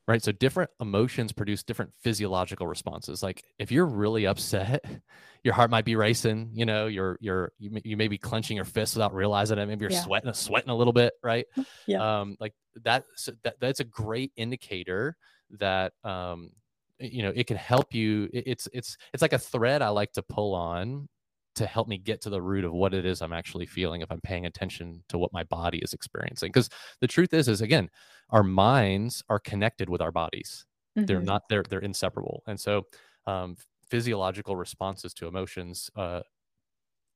[0.07, 0.21] Right?
[0.21, 3.23] So different emotions produce different physiological responses.
[3.23, 4.83] Like if you're really upset
[5.43, 8.55] your heart might be racing you know you're you're you may, you may be clenching
[8.55, 9.65] your fists without realizing it.
[9.65, 10.03] Maybe you're Yeah.
[10.03, 11.45] sweating sweating a little bit right?
[11.87, 12.19] Yeah.
[12.19, 15.17] um like that, so that that's a great indicator
[15.51, 16.51] that um
[16.99, 20.11] you know it can help you it- it's it's it's like a thread i like
[20.13, 21.09] to pull on
[21.55, 24.11] to help me get to the root of what it is i'm actually feeling if
[24.11, 26.49] i'm paying attention to what my body is experiencing.
[26.49, 26.69] Because
[27.01, 27.89] the truth is is again
[28.31, 30.65] our minds are connected with our bodies
[31.07, 31.31] they're Mhm.
[31.31, 32.87] not they're they're inseparable and so
[33.27, 33.55] um
[33.89, 36.21] physiological responses to emotions uh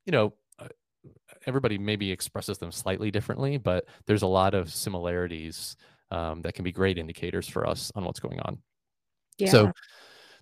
[0.06, 0.67] you know uh,
[1.47, 5.75] everybody maybe expresses them slightly differently but there's a lot of similarities
[6.12, 8.62] um, that can be great indicators for us on what's going on
[9.38, 9.47] Yeah.
[9.47, 9.73] so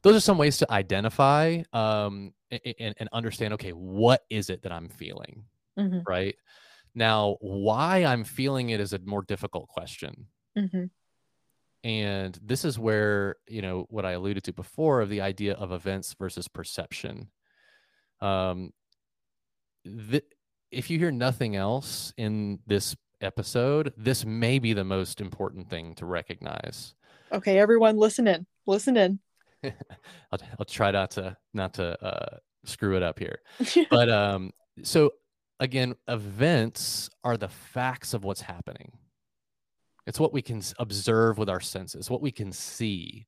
[0.04, 4.72] those are some ways to identify um, and, and understand okay what is it that
[4.72, 5.46] i'm feeling
[5.78, 6.06] Mhm.
[6.08, 6.36] right
[6.96, 10.90] now why i'm feeling it is a more difficult question Mhm.
[11.84, 15.72] and this is where you know what i alluded to before of the idea of
[15.72, 17.30] events versus perception
[18.22, 18.72] um
[20.72, 25.94] if you hear nothing else in this episode this may be the most important thing
[25.96, 26.94] to recognize
[27.32, 28.46] Okay, everyone, listen in.
[28.68, 29.20] Listen in.
[29.64, 33.40] I'll, I'll try not to not to uh, screw it up here
[33.90, 34.52] but um
[34.84, 35.12] so
[35.60, 38.92] again events are the facts of what's happening
[40.06, 43.26] it's what we can observe with our senses what we can see.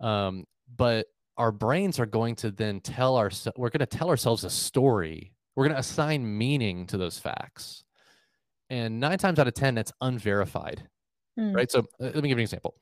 [0.00, 0.44] Um
[0.76, 4.50] but our brains are going to then tell our we're going to tell ourselves a
[4.50, 5.32] story.
[5.56, 7.82] We're going to assign meaning to those facts.
[8.68, 10.86] And nine times out of ten that's unverified
[11.38, 11.54] Mm.
[11.54, 11.70] right?
[11.70, 12.74] So uh, let me give you an example.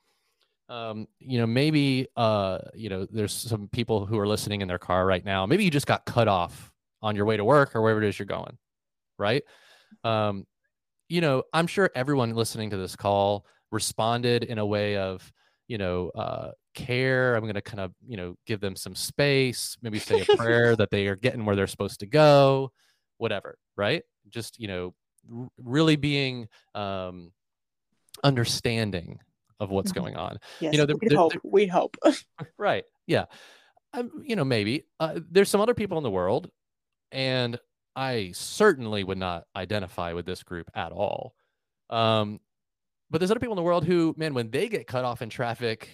[0.71, 4.79] Um, you know maybe uh, you know there's some people who are listening in their
[4.79, 5.47] car right now.
[5.47, 8.19] Maybe you just got cut off on your way to work or wherever it is
[8.19, 8.57] you're going
[9.19, 9.43] right?
[10.05, 10.47] Um,
[11.09, 15.33] you know i'm sure everyone listening to this call responded in a way of
[15.67, 19.77] you know uh, care i'm going to kind of you know give them some space
[19.83, 22.71] maybe say a prayer that they are getting where they're supposed to go
[23.19, 24.95] whatever right just you know
[25.35, 27.33] r- really being um,
[28.25, 29.19] understanding
[29.61, 29.97] of what's Mhm.
[29.97, 31.33] going on Yes, know, there- we'd hope.
[31.45, 31.97] We'd hope.
[32.57, 33.25] right yeah
[33.95, 36.51] um, you know maybe uh, there's some other people in the world
[37.11, 37.59] and
[37.99, 41.35] i certainly would not identify with this group at all.
[41.91, 42.41] Um,
[43.11, 45.31] but there's other people in the world who man when they get cut off in
[45.31, 45.89] traffic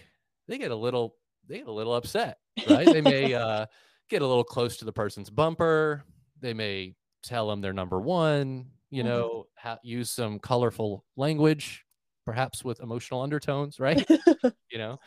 [0.49, 1.17] they get a little
[1.49, 2.39] they get a little upset
[2.69, 2.87] right?
[2.87, 3.67] They may uh,
[4.11, 6.05] get a little close to the person's bumper.
[6.41, 9.07] They may tell them they're number one you Mhm.
[9.07, 11.85] know ha- use some colorful language
[12.27, 14.05] perhaps with emotional undertones right?
[14.71, 14.99] You know?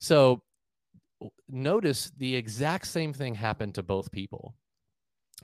[0.00, 0.42] So
[1.48, 4.54] notice the exact same thing happened to both people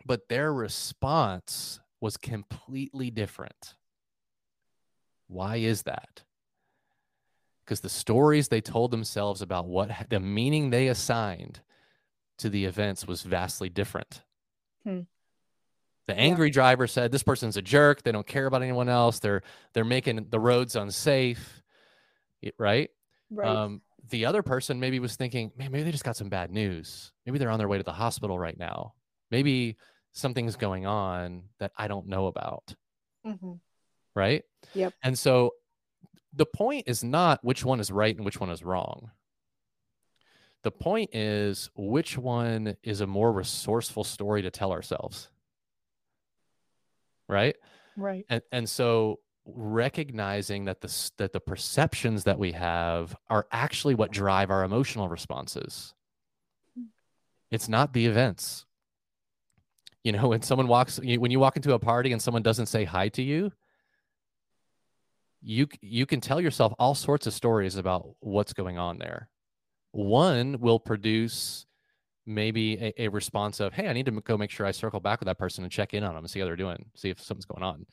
[0.09, 3.75] but their response was completely different.
[5.29, 6.25] Why is that?
[7.65, 11.61] Because the stories they told themselves about what the meaning they assigned
[12.39, 14.23] to the events was vastly different.
[14.83, 15.01] Hmm.
[16.07, 16.55] The angry yeah.
[16.55, 18.03] driver said, "This person's a jerk.
[18.03, 19.19] They don't care about anyone else.
[19.19, 19.43] They're
[19.75, 21.63] they're making the roads unsafe."
[22.57, 22.89] Right?
[23.31, 23.47] Right.
[23.47, 27.13] Um, the other person maybe was thinking, "Man, maybe they just got some bad news.
[27.27, 28.95] Maybe they're on their way to the hospital right now.
[29.31, 29.77] Maybe
[30.19, 32.75] something's going on that I don't know about."
[33.27, 33.53] Mm-hmm.
[34.15, 34.45] Right?
[34.75, 34.95] Yep.
[35.03, 35.53] And so
[36.33, 39.11] the point is not which one is right and which one is wrong.
[40.65, 45.31] The point is which one is a more resourceful story to tell ourselves
[47.29, 47.57] right
[47.97, 53.95] right and and so recognizing that the that the perceptions that we have are actually
[53.95, 55.95] what drive our emotional responses
[57.51, 58.67] it's not the events
[60.09, 62.83] you know when someone walks when you walk into a party and someone doesn't say
[62.83, 63.53] hi to you
[65.43, 69.29] you you can tell yourself all sorts of stories about what's going on there
[69.93, 71.67] one will produce
[72.25, 75.19] maybe a, a, response of, hey, I need to go make sure I circle back
[75.19, 77.19] with that person and check in on them and see how they're doing, see if
[77.23, 77.87] something's going on.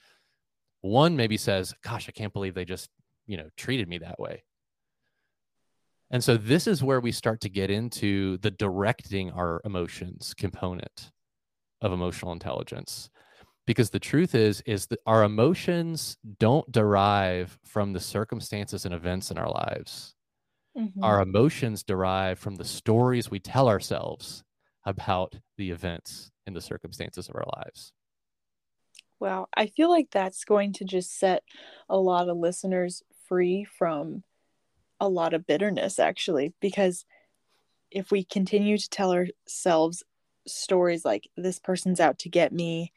[0.81, 2.89] One maybe says, gosh, I can't believe they just,
[3.27, 4.43] you know, treated me that way.
[6.11, 11.11] And so this is where we start to get into the directing our emotions component
[11.85, 13.09] of emotional intelligence.
[13.65, 19.31] Because the truth is, is that our emotions don't derive from the circumstances and events
[19.31, 20.15] in our lives.
[20.77, 21.03] Mm-hmm.
[21.03, 24.43] Our emotions derive from the stories we tell ourselves
[24.85, 27.91] about the events and the circumstances of our lives.
[29.19, 29.47] Wow.
[29.55, 31.41] I feel like that's going to just set
[31.89, 34.23] a lot of listeners free from
[34.99, 37.05] a lot of bitterness, actually, because
[37.89, 40.03] if we continue to tell ourselves
[40.47, 42.91] stories like, this person's out to get me,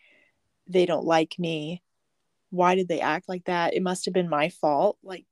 [0.66, 1.82] they don't like me,
[2.50, 3.74] why did they act like that?
[3.74, 4.98] It must have been my fault.
[5.02, 5.26] Like,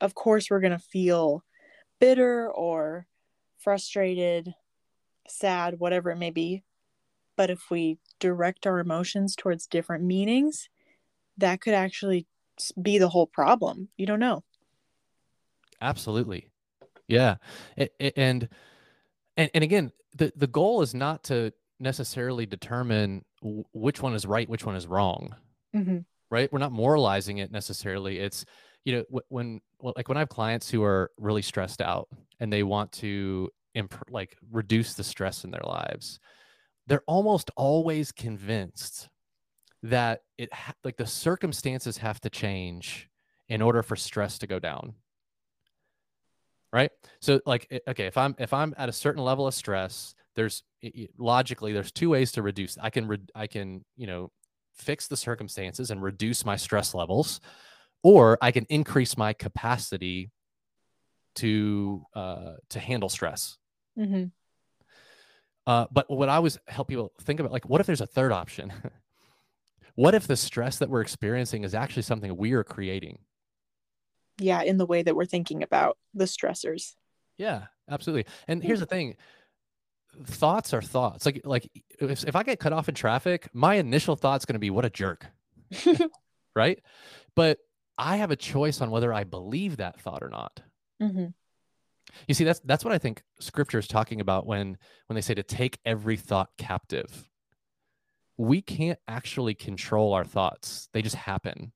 [0.00, 1.44] of course, we're going to feel
[2.00, 3.06] bitter or
[3.58, 4.54] frustrated,
[5.28, 6.64] sad, whatever it may be.
[7.36, 10.68] But if we direct our emotions towards different meanings,
[11.38, 12.26] that could actually
[12.80, 13.88] be the whole problem.
[13.96, 14.42] You don't know.
[15.80, 16.48] Absolutely.
[17.06, 17.36] Yeah.
[17.76, 18.48] and
[19.36, 23.24] and and again, the the goal is not to necessarily determine
[23.72, 25.34] which one is right, which one is wrong.
[25.74, 25.98] Mm-hmm.
[26.30, 26.52] Right?
[26.52, 28.18] We're not moralizing it necessarily.
[28.18, 28.44] It's
[28.84, 32.08] you know when well, like when I have clients who are really stressed out
[32.40, 36.18] and they want to imp- like reduce the stress in their lives,
[36.86, 39.08] they're almost always convinced
[39.82, 43.08] that it ha- like the circumstances have to change
[43.48, 44.94] in order for stress to go down
[46.76, 50.62] right so like okay if i'm if i'm at a certain level of stress there's
[51.18, 54.30] logically there's two ways to reduce i can re- i can you know
[54.74, 57.40] fix the circumstances and reduce my stress levels
[58.06, 60.30] or I can increase my capacity
[61.36, 63.58] to uh, to handle stress.
[63.98, 64.26] Mm-hmm.
[65.66, 68.30] Uh, but what I always help people think about, like, what if there's a third
[68.30, 68.72] option?
[69.96, 73.18] what if the stress that we're experiencing is actually something we are creating?
[74.38, 76.94] Yeah, in the way that we're thinking about the stressors.
[77.38, 78.30] Yeah, absolutely.
[78.48, 79.16] And here's the thing:
[80.24, 81.26] thoughts are thoughts.
[81.26, 81.70] Like, like
[82.00, 84.84] if if I get cut off in traffic, my initial thought's going to be, "What
[84.84, 85.26] a jerk,"
[86.54, 86.80] right?
[87.34, 87.58] But
[87.98, 90.60] I have a choice on whether I believe that thought or not.
[91.02, 91.26] Mm-hmm.
[92.28, 95.34] You see, that's that's what I think Scripture is talking about when when they say
[95.34, 97.28] to take every thought captive.
[98.38, 101.72] We can't actually control our thoughts; they just happen.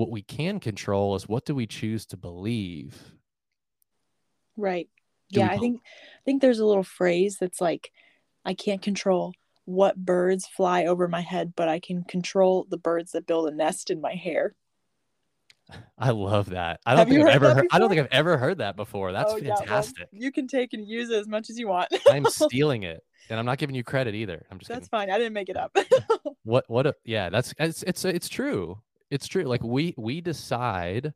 [0.00, 2.96] What we can control is what do we choose to believe.
[4.56, 4.88] Right.
[5.30, 7.92] Do yeah, I think I think there's a little phrase that's like,
[8.42, 9.34] I can't control
[9.66, 13.54] what birds fly over my head, but I can control the birds that build a
[13.54, 14.54] nest in my hair.
[15.98, 16.80] I love that.
[16.86, 19.12] I don't Have think I've ever heard, I don't think I've ever heard that before.
[19.12, 19.98] That's oh, fantastic.
[19.98, 21.88] Yeah, well, you can take and use it as much as you want.
[22.10, 23.04] I'm stealing it.
[23.28, 24.46] And I'm not giving you credit either.
[24.50, 25.08] I'm just That's kidding.
[25.08, 25.10] fine.
[25.10, 25.76] I didn't make it up.
[26.42, 28.78] what what a, yeah, that's it's it's it's true.
[29.10, 29.44] It's true.
[29.44, 31.12] Like we we decide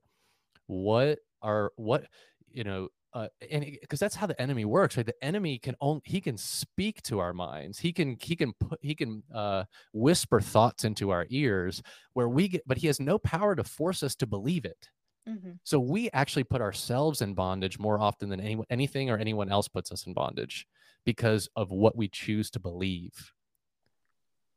[0.66, 2.06] what are what
[2.50, 5.06] you know uh, and because that's how the enemy works right?
[5.06, 7.78] The enemy can only he can speak to our minds.
[7.78, 11.80] He can he can put he can uh, whisper thoughts into our ears
[12.14, 14.88] where we get but he has no power to force us to believe it.
[15.26, 15.52] Mm-hmm.
[15.62, 19.68] so we actually put ourselves in bondage more often than any, anything or anyone else
[19.68, 20.66] puts us in bondage
[21.06, 23.32] because of what we choose to believe.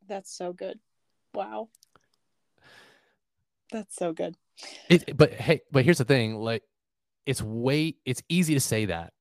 [0.09, 0.77] That's so good.
[1.33, 1.69] Wow
[3.71, 4.35] that's so good
[4.89, 6.63] it, but hey but here's the thing like
[7.25, 9.13] it's way it's easy to say that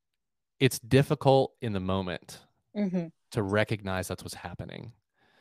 [0.61, 2.39] it's difficult in the moment
[2.77, 3.07] mm-hmm.
[3.33, 4.93] to recognize that's what's happening.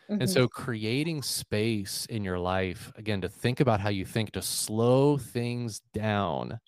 [0.10, 0.22] Mm-hmm.
[0.22, 4.42] And so creating space in your life, again, to think about how you think, to
[4.42, 6.60] slow things down.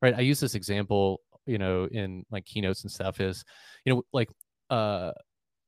[0.00, 0.14] Right.
[0.14, 3.44] I use this example, you know, in like keynotes and stuff is,
[3.84, 4.30] you know, like
[4.70, 5.12] uh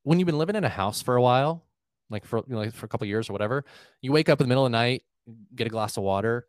[0.02, 1.64] when you've been living in a house for a while,
[2.10, 3.64] like for you know, like for a couple years or whatever,
[4.00, 5.02] you wake up in the middle of the night,
[5.54, 6.46] get a glass of water,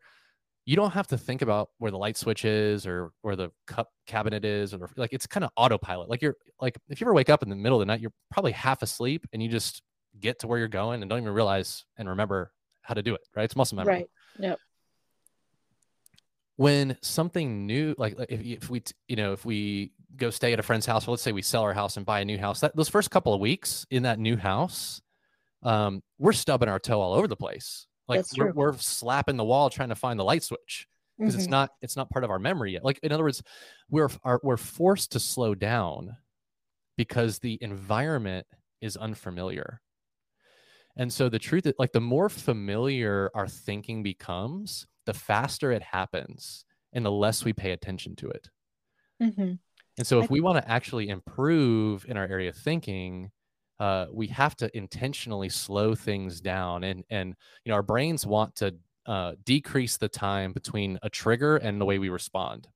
[0.66, 3.88] you don't have to think about where the light switch is or where the cup
[4.06, 6.10] cabinet is or like it's kind of autopilot.
[6.10, 8.12] Like you're like if you ever wake up in the middle of the night you're
[8.30, 9.82] probably half asleep and you just
[10.18, 12.52] get to where you're going and don't even realize and remember
[12.82, 13.44] how to do it right?
[13.44, 13.94] It's muscle memory.
[13.94, 14.06] Right.
[14.40, 14.58] Yep.
[16.56, 20.64] When something new like if, if we you know if we go stay at a
[20.64, 22.74] friend's house or let's say we sell our house and buy a new house that
[22.74, 25.00] those first couple of weeks in that new house
[25.62, 29.70] um, we're stubbing our toe all over the place like we're, we're, slapping the wall
[29.70, 30.86] trying to find the light switch
[31.18, 31.40] because mm-hmm.
[31.40, 32.84] it's not it's not part of our memory yet.
[32.84, 33.42] Like in other words,
[33.90, 36.16] we're are, we're forced to slow down
[36.96, 38.46] because the environment
[38.80, 39.80] is unfamiliar.
[40.96, 45.82] And so the truth is like the more familiar our thinking becomes, the faster it
[45.82, 48.48] happens and the less we pay attention to it.
[49.22, 49.52] Mm-hmm.
[49.98, 53.30] And so if we want to actually improve in our area of thinking,
[53.78, 58.54] uh, we have to intentionally slow things down and and you know our brains want
[58.56, 58.74] to
[59.06, 62.66] uh, decrease the time between a trigger and the way we respond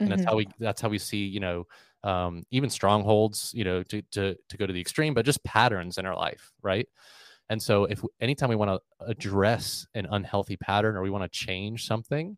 [0.00, 0.16] and mm-hmm.
[0.16, 1.66] that's how we that's how we see you know
[2.04, 5.98] um, even strongholds you know to, to to go to the extreme but just patterns
[5.98, 6.88] in our life right
[7.48, 11.38] and so if anytime we want to address an unhealthy pattern or we want to
[11.38, 12.36] change something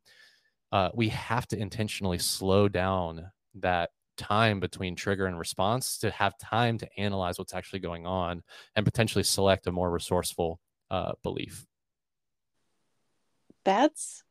[0.73, 6.37] uh, we have to intentionally slow down that time between trigger and response to have
[6.39, 8.43] time to analyze what's actually going on
[8.77, 10.61] and potentially select a more resourceful
[10.91, 11.67] uh, belief.
[13.65, 14.25] That's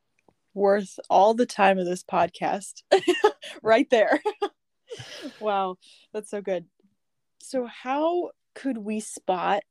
[0.54, 2.82] worth all the time of this podcast
[3.62, 4.20] right there.
[5.40, 5.76] wow,
[6.12, 6.66] that's so good.
[7.40, 9.62] So, how could we spot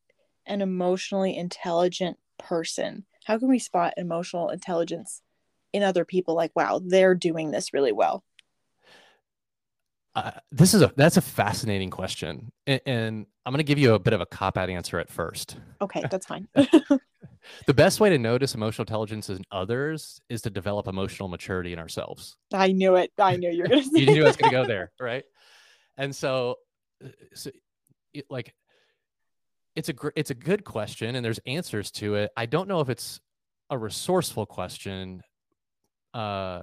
[0.45, 3.05] an emotionally intelligent person?
[3.25, 5.21] How can we spot emotional intelligence
[5.73, 6.35] in other people?
[6.35, 8.23] Like, wow, they're doing this really well.
[10.17, 13.93] Uh, this is a that's a fascinating question, and, and I'm going to give you
[13.93, 15.57] a bit of a cop out answer at first.
[15.79, 16.47] Okay, that's fine.
[17.67, 21.77] the best way to notice emotional intelligence in others is to develop emotional maturity in
[21.77, 22.35] ourselves.
[22.51, 23.11] I knew it.
[23.19, 23.99] I knew you were going to.
[23.99, 25.23] you knew I was going to go there, right?
[25.97, 26.55] And so,
[27.05, 27.51] uh, so
[28.11, 28.55] it, like,
[29.75, 32.31] it's a gr- it's a good question, and there's answers to it.
[32.35, 33.19] I don't know if it's
[33.69, 35.21] a resourceful question.
[36.11, 36.61] Uh,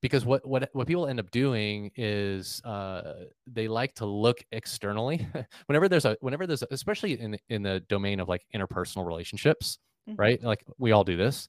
[0.00, 5.26] because what what what people end up doing is uh, they like to look externally.
[5.66, 9.78] Whenever there's a whenever there's a, especially in in the domain of like interpersonal relationships
[10.08, 10.20] mm-hmm.
[10.20, 10.42] right?
[10.42, 11.48] Like we all do this.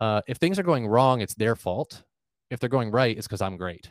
[0.00, 2.02] Uh, if things are going wrong it's their fault.
[2.50, 3.90] If they're going right it's because i'm great.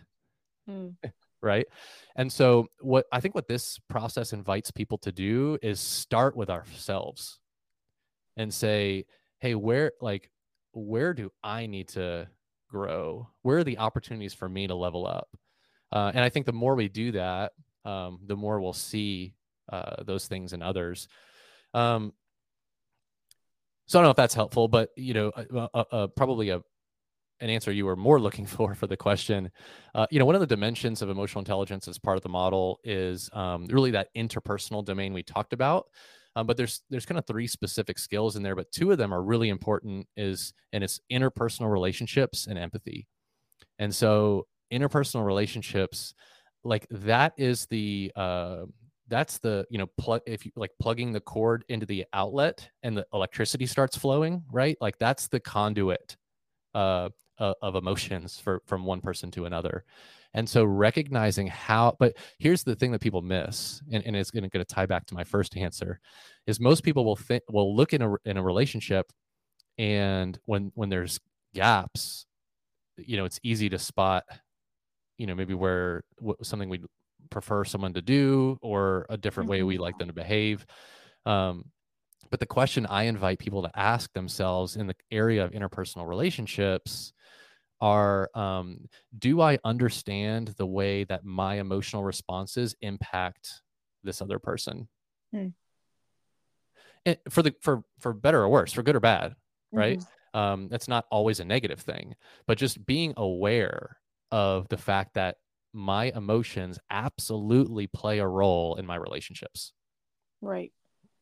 [0.70, 0.95] Mm.
[1.41, 1.68] right?
[2.16, 6.49] And so what i think what this process invites people to do is start with
[6.49, 7.39] ourselves
[8.36, 9.05] and say
[9.39, 10.32] hey where like
[10.74, 12.28] where do i need to
[12.68, 13.30] grow?
[13.41, 15.30] Where are the opportunities for me to level up?
[15.91, 17.53] Uh, and I think the more we do that,
[17.86, 19.34] um, the more we'll see
[19.72, 21.07] uh, those things in others.
[21.74, 22.13] Um,
[23.86, 26.61] so I don't know if that's helpful, but you know, uh, uh, uh probably a
[27.39, 29.51] an answer you were more looking for for the question.
[29.95, 32.80] Uh, you know, one of the dimensions of emotional intelligence as part of the model
[32.84, 35.88] is um, really that interpersonal domain we talked about.
[36.38, 39.11] Um, but there's there's kind of three specific skills in there, but two of them
[39.11, 40.07] are really important.
[40.15, 43.07] Is and it's interpersonal relationships and empathy.
[43.79, 46.13] And so interpersonal relationships,
[46.63, 48.65] like that is the uh,
[49.07, 52.95] that's the you know plug if you like plugging the cord into the outlet and
[52.95, 54.77] the electricity starts flowing, right?
[54.79, 56.17] Like that's the conduit
[56.75, 57.09] uh,
[57.39, 59.85] uh, of emotions for from one person to another.
[60.38, 64.47] And so recognizing how, but here's the thing that people miss, and, and it's going
[64.47, 65.99] to tie back to my first answer,
[66.45, 69.11] is most people will think will look in a in a relationship,
[69.79, 71.19] and when when there's
[71.55, 72.27] gaps,
[72.97, 74.25] you know, it's easy to spot,
[75.17, 76.85] you know, maybe where what, something we'd
[77.31, 79.81] prefer someone to do or a different way we mm-hmm.
[79.81, 80.67] like them to behave.
[81.25, 81.65] Um,
[82.29, 87.11] but the question I invite people to ask themselves in the area of interpersonal relationships
[87.80, 88.86] are um,
[89.17, 93.61] do I understand the way that my emotional responses impact
[94.03, 94.88] this other person?
[95.32, 95.47] Hmm.
[97.05, 99.36] And for the for for better or worse, for good or bad,
[99.71, 99.99] right?
[99.99, 100.39] Mm-hmm.
[100.39, 102.15] Um, that's not always a negative thing,
[102.45, 103.97] but just being aware
[104.32, 105.38] of the fact that
[105.73, 109.73] my emotions absolutely play a role in my relationships.
[110.41, 110.71] Right.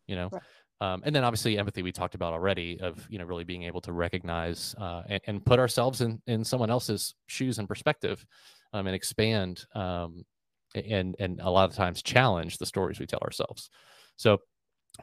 [0.08, 0.42] You know, right.
[0.82, 3.80] Um, and then obviously empathy we talked about already of you know really being able
[3.82, 8.26] to recognize uh, and, and, put ourselves in in someone else's shoes and perspective
[8.74, 10.26] um, and expand um,
[10.76, 13.70] and and a lot of times challenge the stories we tell ourselves
[14.18, 14.40] So,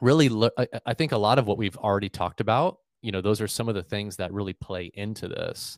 [0.01, 3.41] really, I, I think a lot of what we've already talked about, you know, those
[3.41, 5.77] are some of the things that really play into this.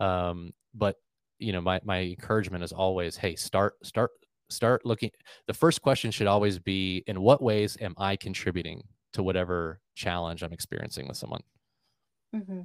[0.00, 0.96] Um, but
[1.38, 4.10] you know, my my encouragement is always, hey, start start
[4.50, 5.10] start looking.
[5.46, 8.82] The first question should always be, in what ways am I contributing
[9.12, 11.42] to whatever challenge I'm experiencing with someone?
[12.34, 12.62] Mm-hmm.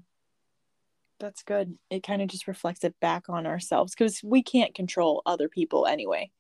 [1.20, 1.78] That's good.
[1.90, 5.88] It kind of just reflects it back on ourselves because we can't control other people
[5.88, 6.32] anyway.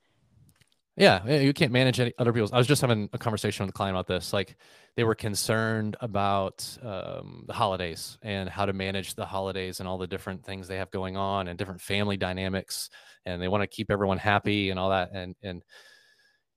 [0.95, 2.51] Yeah, you can't manage any other people's.
[2.51, 4.34] I was just having a conversation with a client about this.
[4.34, 4.55] Like,
[4.95, 9.99] they were concerned about um, the holidays and how to manage the holidays and all
[9.99, 12.89] the different things they have going on and different family dynamics,
[13.28, 15.12] and they want to keep everyone happy and all that.
[15.14, 15.62] And and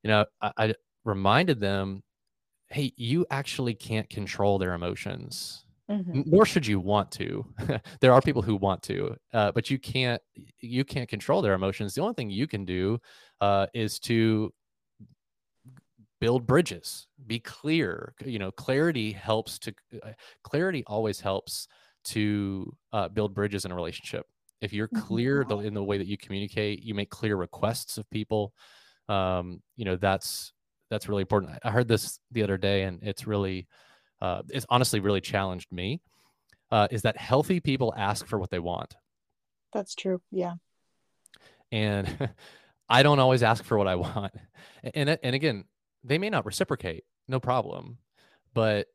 [0.03, 0.75] you know, I, I
[1.05, 2.03] reminded them,
[2.71, 5.65] hey, you actually can't control their emotions.
[5.91, 6.23] Mm-hmm.
[6.27, 7.45] nor should you want to
[8.01, 10.23] there are people who want to uh, but you can't
[10.61, 13.01] you can't control their emotions the only thing you can do
[13.41, 14.55] uh, is to
[16.21, 20.13] build bridges be clear you know clarity helps to uh,
[20.45, 21.67] clarity always helps
[22.05, 24.27] to uh, build bridges in a relationship
[24.61, 25.09] if you're mm-hmm.
[25.09, 25.67] clear mm-hmm.
[25.67, 28.55] in the way that you communicate you make clear requests of people
[29.09, 30.53] um, you know that's
[30.91, 33.67] that's really important i heard this the other day and it's really
[34.21, 36.01] uh, it's honestly really challenged me
[36.71, 38.95] uh, is that healthy people ask for what they want.
[39.73, 40.21] That's true.
[40.31, 40.55] Yeah.
[41.73, 42.31] And
[42.89, 44.33] I don't always ask for what I want.
[44.95, 45.65] And, and again,
[46.05, 47.99] they may not reciprocate, no problem.
[48.55, 48.89] But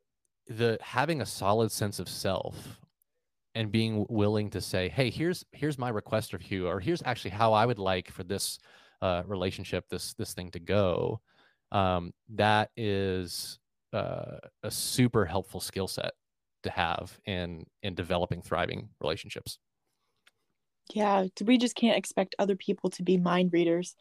[0.47, 2.79] the having a solid sense of self
[3.53, 7.31] and being willing to say, "Hey, here's here's my request of you," or "Here's actually
[7.31, 8.59] how I would like for this
[9.01, 11.21] uh, relationship, this this thing to go."
[11.71, 13.59] Um, that is
[13.93, 16.13] uh, a super helpful skill set
[16.63, 19.59] to have in in developing thriving relationships
[20.93, 23.95] yeah we just can't expect other people to be mind readers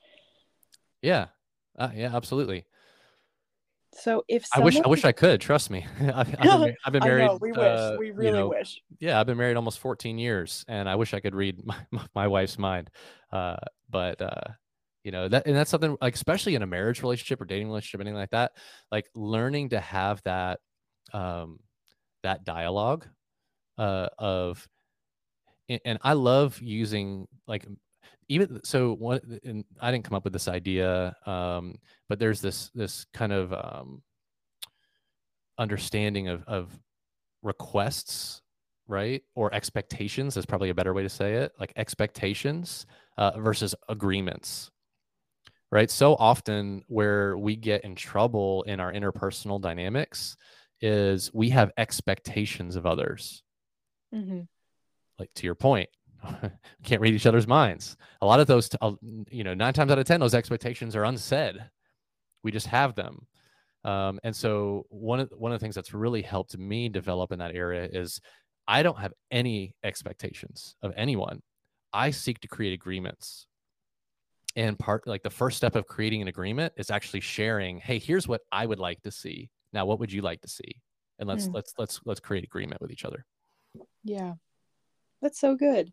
[1.03, 1.27] yeah
[1.79, 2.65] uh, yeah absolutely
[3.97, 4.62] so if someone...
[4.62, 5.87] I wish I wish I could trust me.
[6.01, 7.27] I've, been, I've, been, married.
[7.27, 7.59] Know, we wish.
[7.59, 8.83] Uh, we really you know, wish.
[8.99, 12.27] Yeah, I've been married almost 14 years, and I wish I could read my, my
[12.27, 12.91] wife's mind.
[13.31, 13.57] Uh,
[13.89, 14.51] but uh,
[15.05, 18.01] you know that and that's something like especially in a marriage relationship or dating relationship
[18.01, 18.53] anything like that
[18.91, 20.59] like learning to have that
[21.13, 21.61] um
[22.23, 23.07] that dialogue
[23.79, 24.67] uh of
[25.69, 27.67] and i love using like
[28.29, 31.77] even so one and i didn't come up with this idea um
[32.09, 34.03] but there's this this kind of um
[35.59, 36.79] understanding of of
[37.43, 38.43] requests
[38.89, 42.87] right or expectations is probably a better way to say it like expectations
[43.17, 44.71] uh, versus agreements
[45.75, 45.91] right?
[45.91, 50.37] So often where we get in trouble in our interpersonal dynamics
[50.81, 53.43] is we have expectations of others.
[54.14, 54.43] Mm-hmm.
[55.18, 55.89] Like to your point,
[56.22, 56.49] we
[56.85, 57.97] can't read each other's minds.
[58.22, 58.93] A lot of those, uh,
[59.29, 61.57] you know, nine times out of 10, those expectations are unsaid.
[62.45, 63.27] We just have them.
[63.83, 67.41] Um, and so one of one of the things that's really helped me develop in
[67.41, 68.20] that area is
[68.68, 71.43] I don't have any expectations of anyone.
[71.93, 73.47] I seek to create agreements
[74.57, 78.29] and part like the first step of creating an agreement is actually sharing hey here's
[78.29, 79.51] what i would like to see.
[79.73, 80.81] Now what would you like to see?
[81.19, 81.55] And let's mm.
[81.55, 83.27] let's let's let's create agreement with each other.
[84.05, 84.35] Yeah.
[85.21, 85.93] That's so good.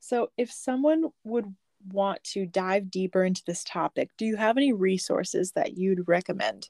[0.00, 1.54] So if someone would
[1.92, 6.68] want to dive deeper into this topic do you have any resources that you'd recommend?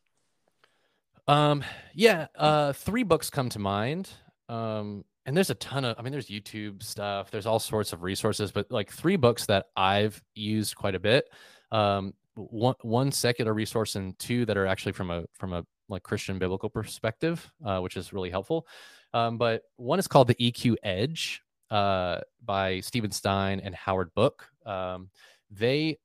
[1.27, 4.11] Um yeah uh three books come to mind.
[4.49, 8.03] Um and there's a ton of i mean there's youtube stuff there's all sorts of
[8.03, 11.29] resources but like three books that i've used quite a bit
[11.71, 16.03] um, one one secular resource and two that are actually from a from a like
[16.03, 18.67] christian biblical perspective uh, which is really helpful
[19.13, 24.49] um, but one is called the eq edge uh, by Steven Stein and Howard Book.
[24.65, 25.11] Um,
[25.51, 25.99] they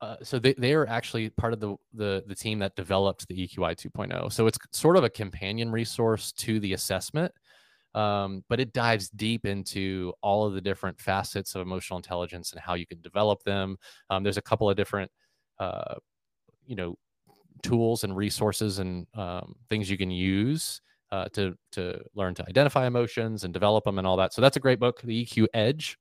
[0.00, 3.46] uh, so they, they are actually part of the, the the team that developed the
[3.46, 4.32] EQI 2.0.
[4.32, 7.32] So it's sort of a companion resource to the assessment
[7.94, 12.60] um, but it dives deep into all of the different facets of emotional intelligence and
[12.60, 13.76] how you can develop them.
[14.08, 15.10] Um, there's a couple of different,
[15.58, 15.96] uh,
[16.66, 16.96] you know,
[17.62, 20.80] tools and resources and um, things you can use
[21.12, 24.32] uh, to to learn to identify emotions and develop them and all that.
[24.32, 25.98] So that's a great book, The EQ Edge.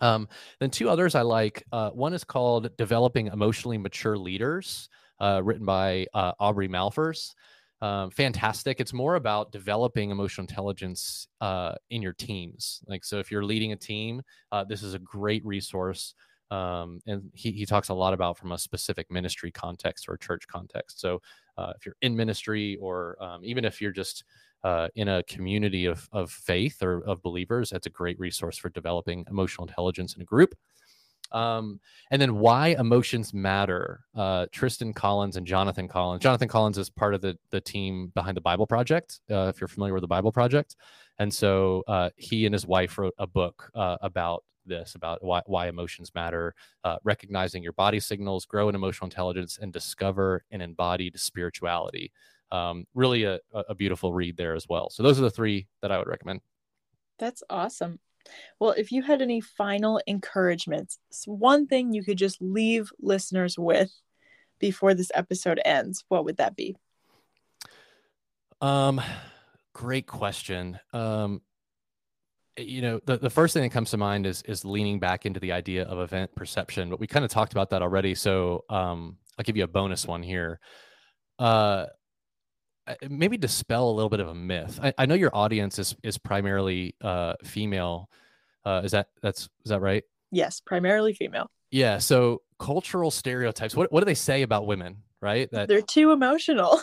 [0.00, 0.26] Um,
[0.58, 1.62] then two others I like.
[1.70, 4.88] Uh, one is called Developing Emotionally Mature Leaders,
[5.20, 7.34] uh, written by uh, Aubrey Malphurs
[7.82, 8.78] um, fantastic.
[8.80, 12.80] It's more about developing emotional intelligence uh, in your teams.
[12.86, 14.22] Like, so if you're leading a team,
[14.52, 16.14] uh, this is a great resource.
[16.52, 20.46] Um, and he, he talks a lot about from a specific ministry context or church
[20.46, 21.00] context.
[21.00, 21.20] So
[21.58, 24.24] uh, if you're in ministry or um, even if you're just
[24.62, 28.68] uh, in a community of, of faith or of believers, that's a great resource for
[28.68, 30.54] developing emotional intelligence in a group.
[31.32, 31.80] Um,
[32.10, 34.04] and then why emotions matter.
[34.14, 36.22] Uh, Kristin Collins and Jonathan Collins.
[36.22, 39.20] Jonathan Collins is part of the the team behind the Bible Project.
[39.30, 40.76] Uh, if you're familiar with the Bible Project,
[41.18, 45.42] and so uh, he and his wife wrote a book uh, about this, about why,
[45.46, 46.54] why emotions matter,
[46.84, 52.12] uh, recognizing your body signals, grow in emotional intelligence, and discover an embodied spirituality.
[52.50, 54.90] Um, really, a, a beautiful read there as well.
[54.90, 56.40] So those are the three that I would recommend.
[57.18, 57.98] That's awesome.
[58.58, 63.92] Well, if you had any final encouragements, one thing you could just leave listeners with
[64.58, 66.76] before this episode ends, what would that be?
[68.60, 69.00] Um,
[69.72, 70.78] great question.
[70.92, 71.42] Um,
[72.56, 75.40] you know, the, the first thing that comes to mind is is leaning back into
[75.40, 78.14] the idea of event perception, but we kind of talked about that already.
[78.14, 80.60] So um, I'll give you a bonus one here.
[81.38, 81.86] Uh,
[83.08, 84.78] maybe dispel a little bit of a myth.
[84.82, 88.08] I, I know your audience is is primarily uh, female.
[88.64, 90.04] Uh, is that that's is that right?
[90.30, 91.50] Yes, primarily female.
[91.70, 91.98] Yeah.
[91.98, 93.74] So cultural stereotypes.
[93.76, 94.98] What what do they say about women?
[95.20, 95.48] Right.
[95.52, 96.80] That they're too emotional.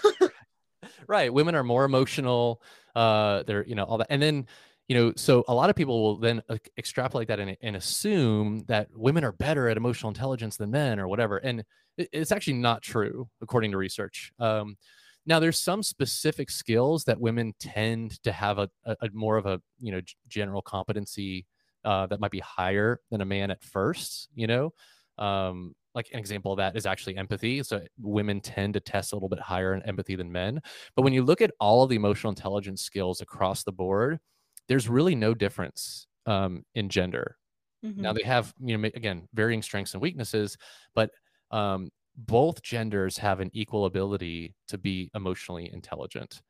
[1.08, 1.34] right.
[1.34, 2.62] Women are more emotional.
[2.95, 4.47] Uh, they're you know all that, and then
[4.88, 8.64] you know so a lot of people will then uh, extrapolate that and, and assume
[8.68, 11.64] that women are better at emotional intelligence than men or whatever, and
[11.97, 14.32] it, it's actually not true according to research.
[14.39, 14.78] Um,
[15.26, 19.45] now, there's some specific skills that women tend to have a, a, a more of
[19.45, 21.45] a you know general competency
[21.86, 24.30] uh, that might be higher than a man at first.
[24.34, 24.74] You know,
[25.17, 27.63] um, like an example of that is actually empathy.
[27.63, 30.61] So women tend to test a little bit higher in empathy than men.
[30.95, 34.20] But when you look at all of the emotional intelligence skills across the board,
[34.67, 37.38] there's really no difference um, in gender.
[37.86, 38.01] Mm-hmm.
[38.01, 40.57] Now they have, you know, again, varying strengths and weaknesses,
[40.93, 41.11] but
[41.51, 41.89] um,
[42.26, 46.41] both genders have an equal ability to be emotionally intelligent.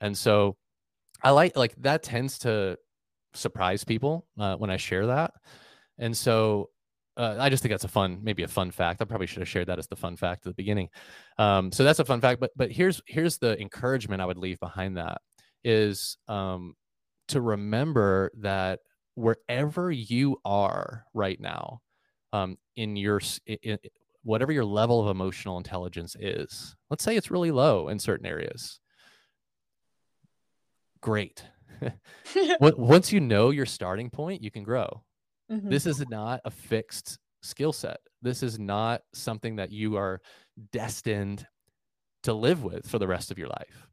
[0.00, 0.56] And so
[1.24, 2.76] i like like that tends to
[3.34, 5.32] surprise people uh, when i share that.
[5.98, 6.70] And so
[7.16, 9.02] uh, i just think that's a fun maybe a fun fact.
[9.02, 10.88] I probably should have shared that as the fun fact at the beginning.
[11.38, 14.60] Um, so that's a fun fact but but here's here's the encouragement i would leave
[14.60, 15.20] behind that
[15.64, 16.74] is um,
[17.28, 18.80] to remember that
[19.14, 21.80] wherever you are right now
[22.32, 23.78] um, in your in,
[24.28, 26.76] whatever your level of emotional intelligence is.
[26.90, 28.78] Let's say it's really low in certain areas.
[31.00, 31.42] Great.
[32.60, 35.02] Once you know your starting point, you can grow.
[35.50, 35.70] Mm-hmm.
[35.70, 38.00] This is not a fixed skill set.
[38.20, 40.20] This is not something that you are
[40.72, 41.46] destined
[42.24, 43.88] to live with for the rest of your life.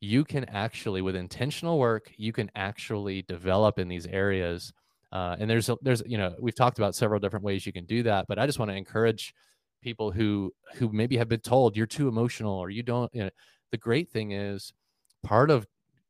[0.00, 4.72] You can actually, with intentional work, you can actually develop in these areas
[5.12, 8.02] uh, and there's there's you know we've talked about several different ways you can do
[8.04, 9.34] that, but I just want to encourage
[9.82, 13.14] people who who maybe have been told you're too emotional or you don't.
[13.14, 13.30] You know,
[13.70, 14.72] the great thing is
[15.22, 15.66] part of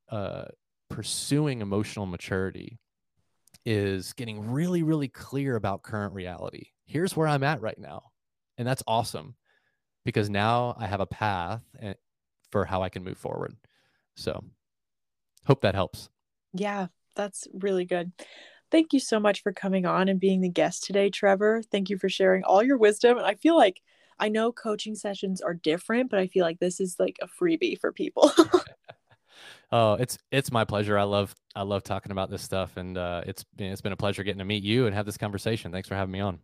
[0.09, 0.45] uh,
[0.89, 2.79] pursuing emotional maturity
[3.67, 6.69] is getting really really clear about current reality.
[6.87, 8.03] Here's where I'm at right now,
[8.59, 9.35] and that's awesome
[10.05, 11.95] because now I have a path eh,
[12.51, 13.57] for how I can move forward.
[14.17, 14.45] So,
[15.47, 16.09] hope that helps.
[16.53, 16.87] Yeah,
[17.17, 18.13] that's really good.
[18.71, 21.63] Thank you so much for coming on and being the guest today, Trevor.
[21.71, 23.19] Thank you for sharing all your wisdom.
[23.19, 23.81] And I feel like
[24.19, 27.79] I know coaching sessions are different, but I feel like this is like a freebie
[27.79, 28.33] for people.
[29.73, 30.99] oh, it's it's my pleasure.
[30.99, 34.23] I love I love talking about this stuff, and uh, it's it's been a pleasure
[34.23, 35.73] getting to meet you and have this conversation.
[35.73, 36.39] Thanks for having me on.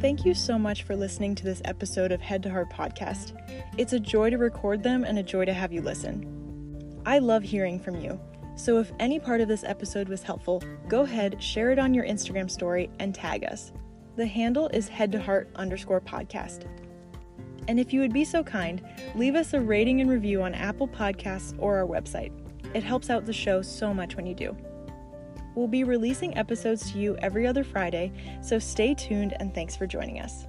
[0.00, 3.32] Thank you so much for listening to this episode of Head to Heart Podcast.
[3.76, 6.45] It's a joy to record them and a joy to have you listen.
[7.06, 8.20] I love hearing from you.
[8.56, 12.04] So if any part of this episode was helpful, go ahead, share it on your
[12.04, 13.72] Instagram story, and tag us.
[14.16, 16.66] The handle is head to heart underscore podcast.
[17.68, 18.82] And if you would be so kind,
[19.14, 22.32] leave us a rating and review on Apple Podcasts or our website.
[22.74, 24.56] It helps out the show so much when you do.
[25.54, 29.86] We'll be releasing episodes to you every other Friday, so stay tuned and thanks for
[29.86, 30.46] joining us.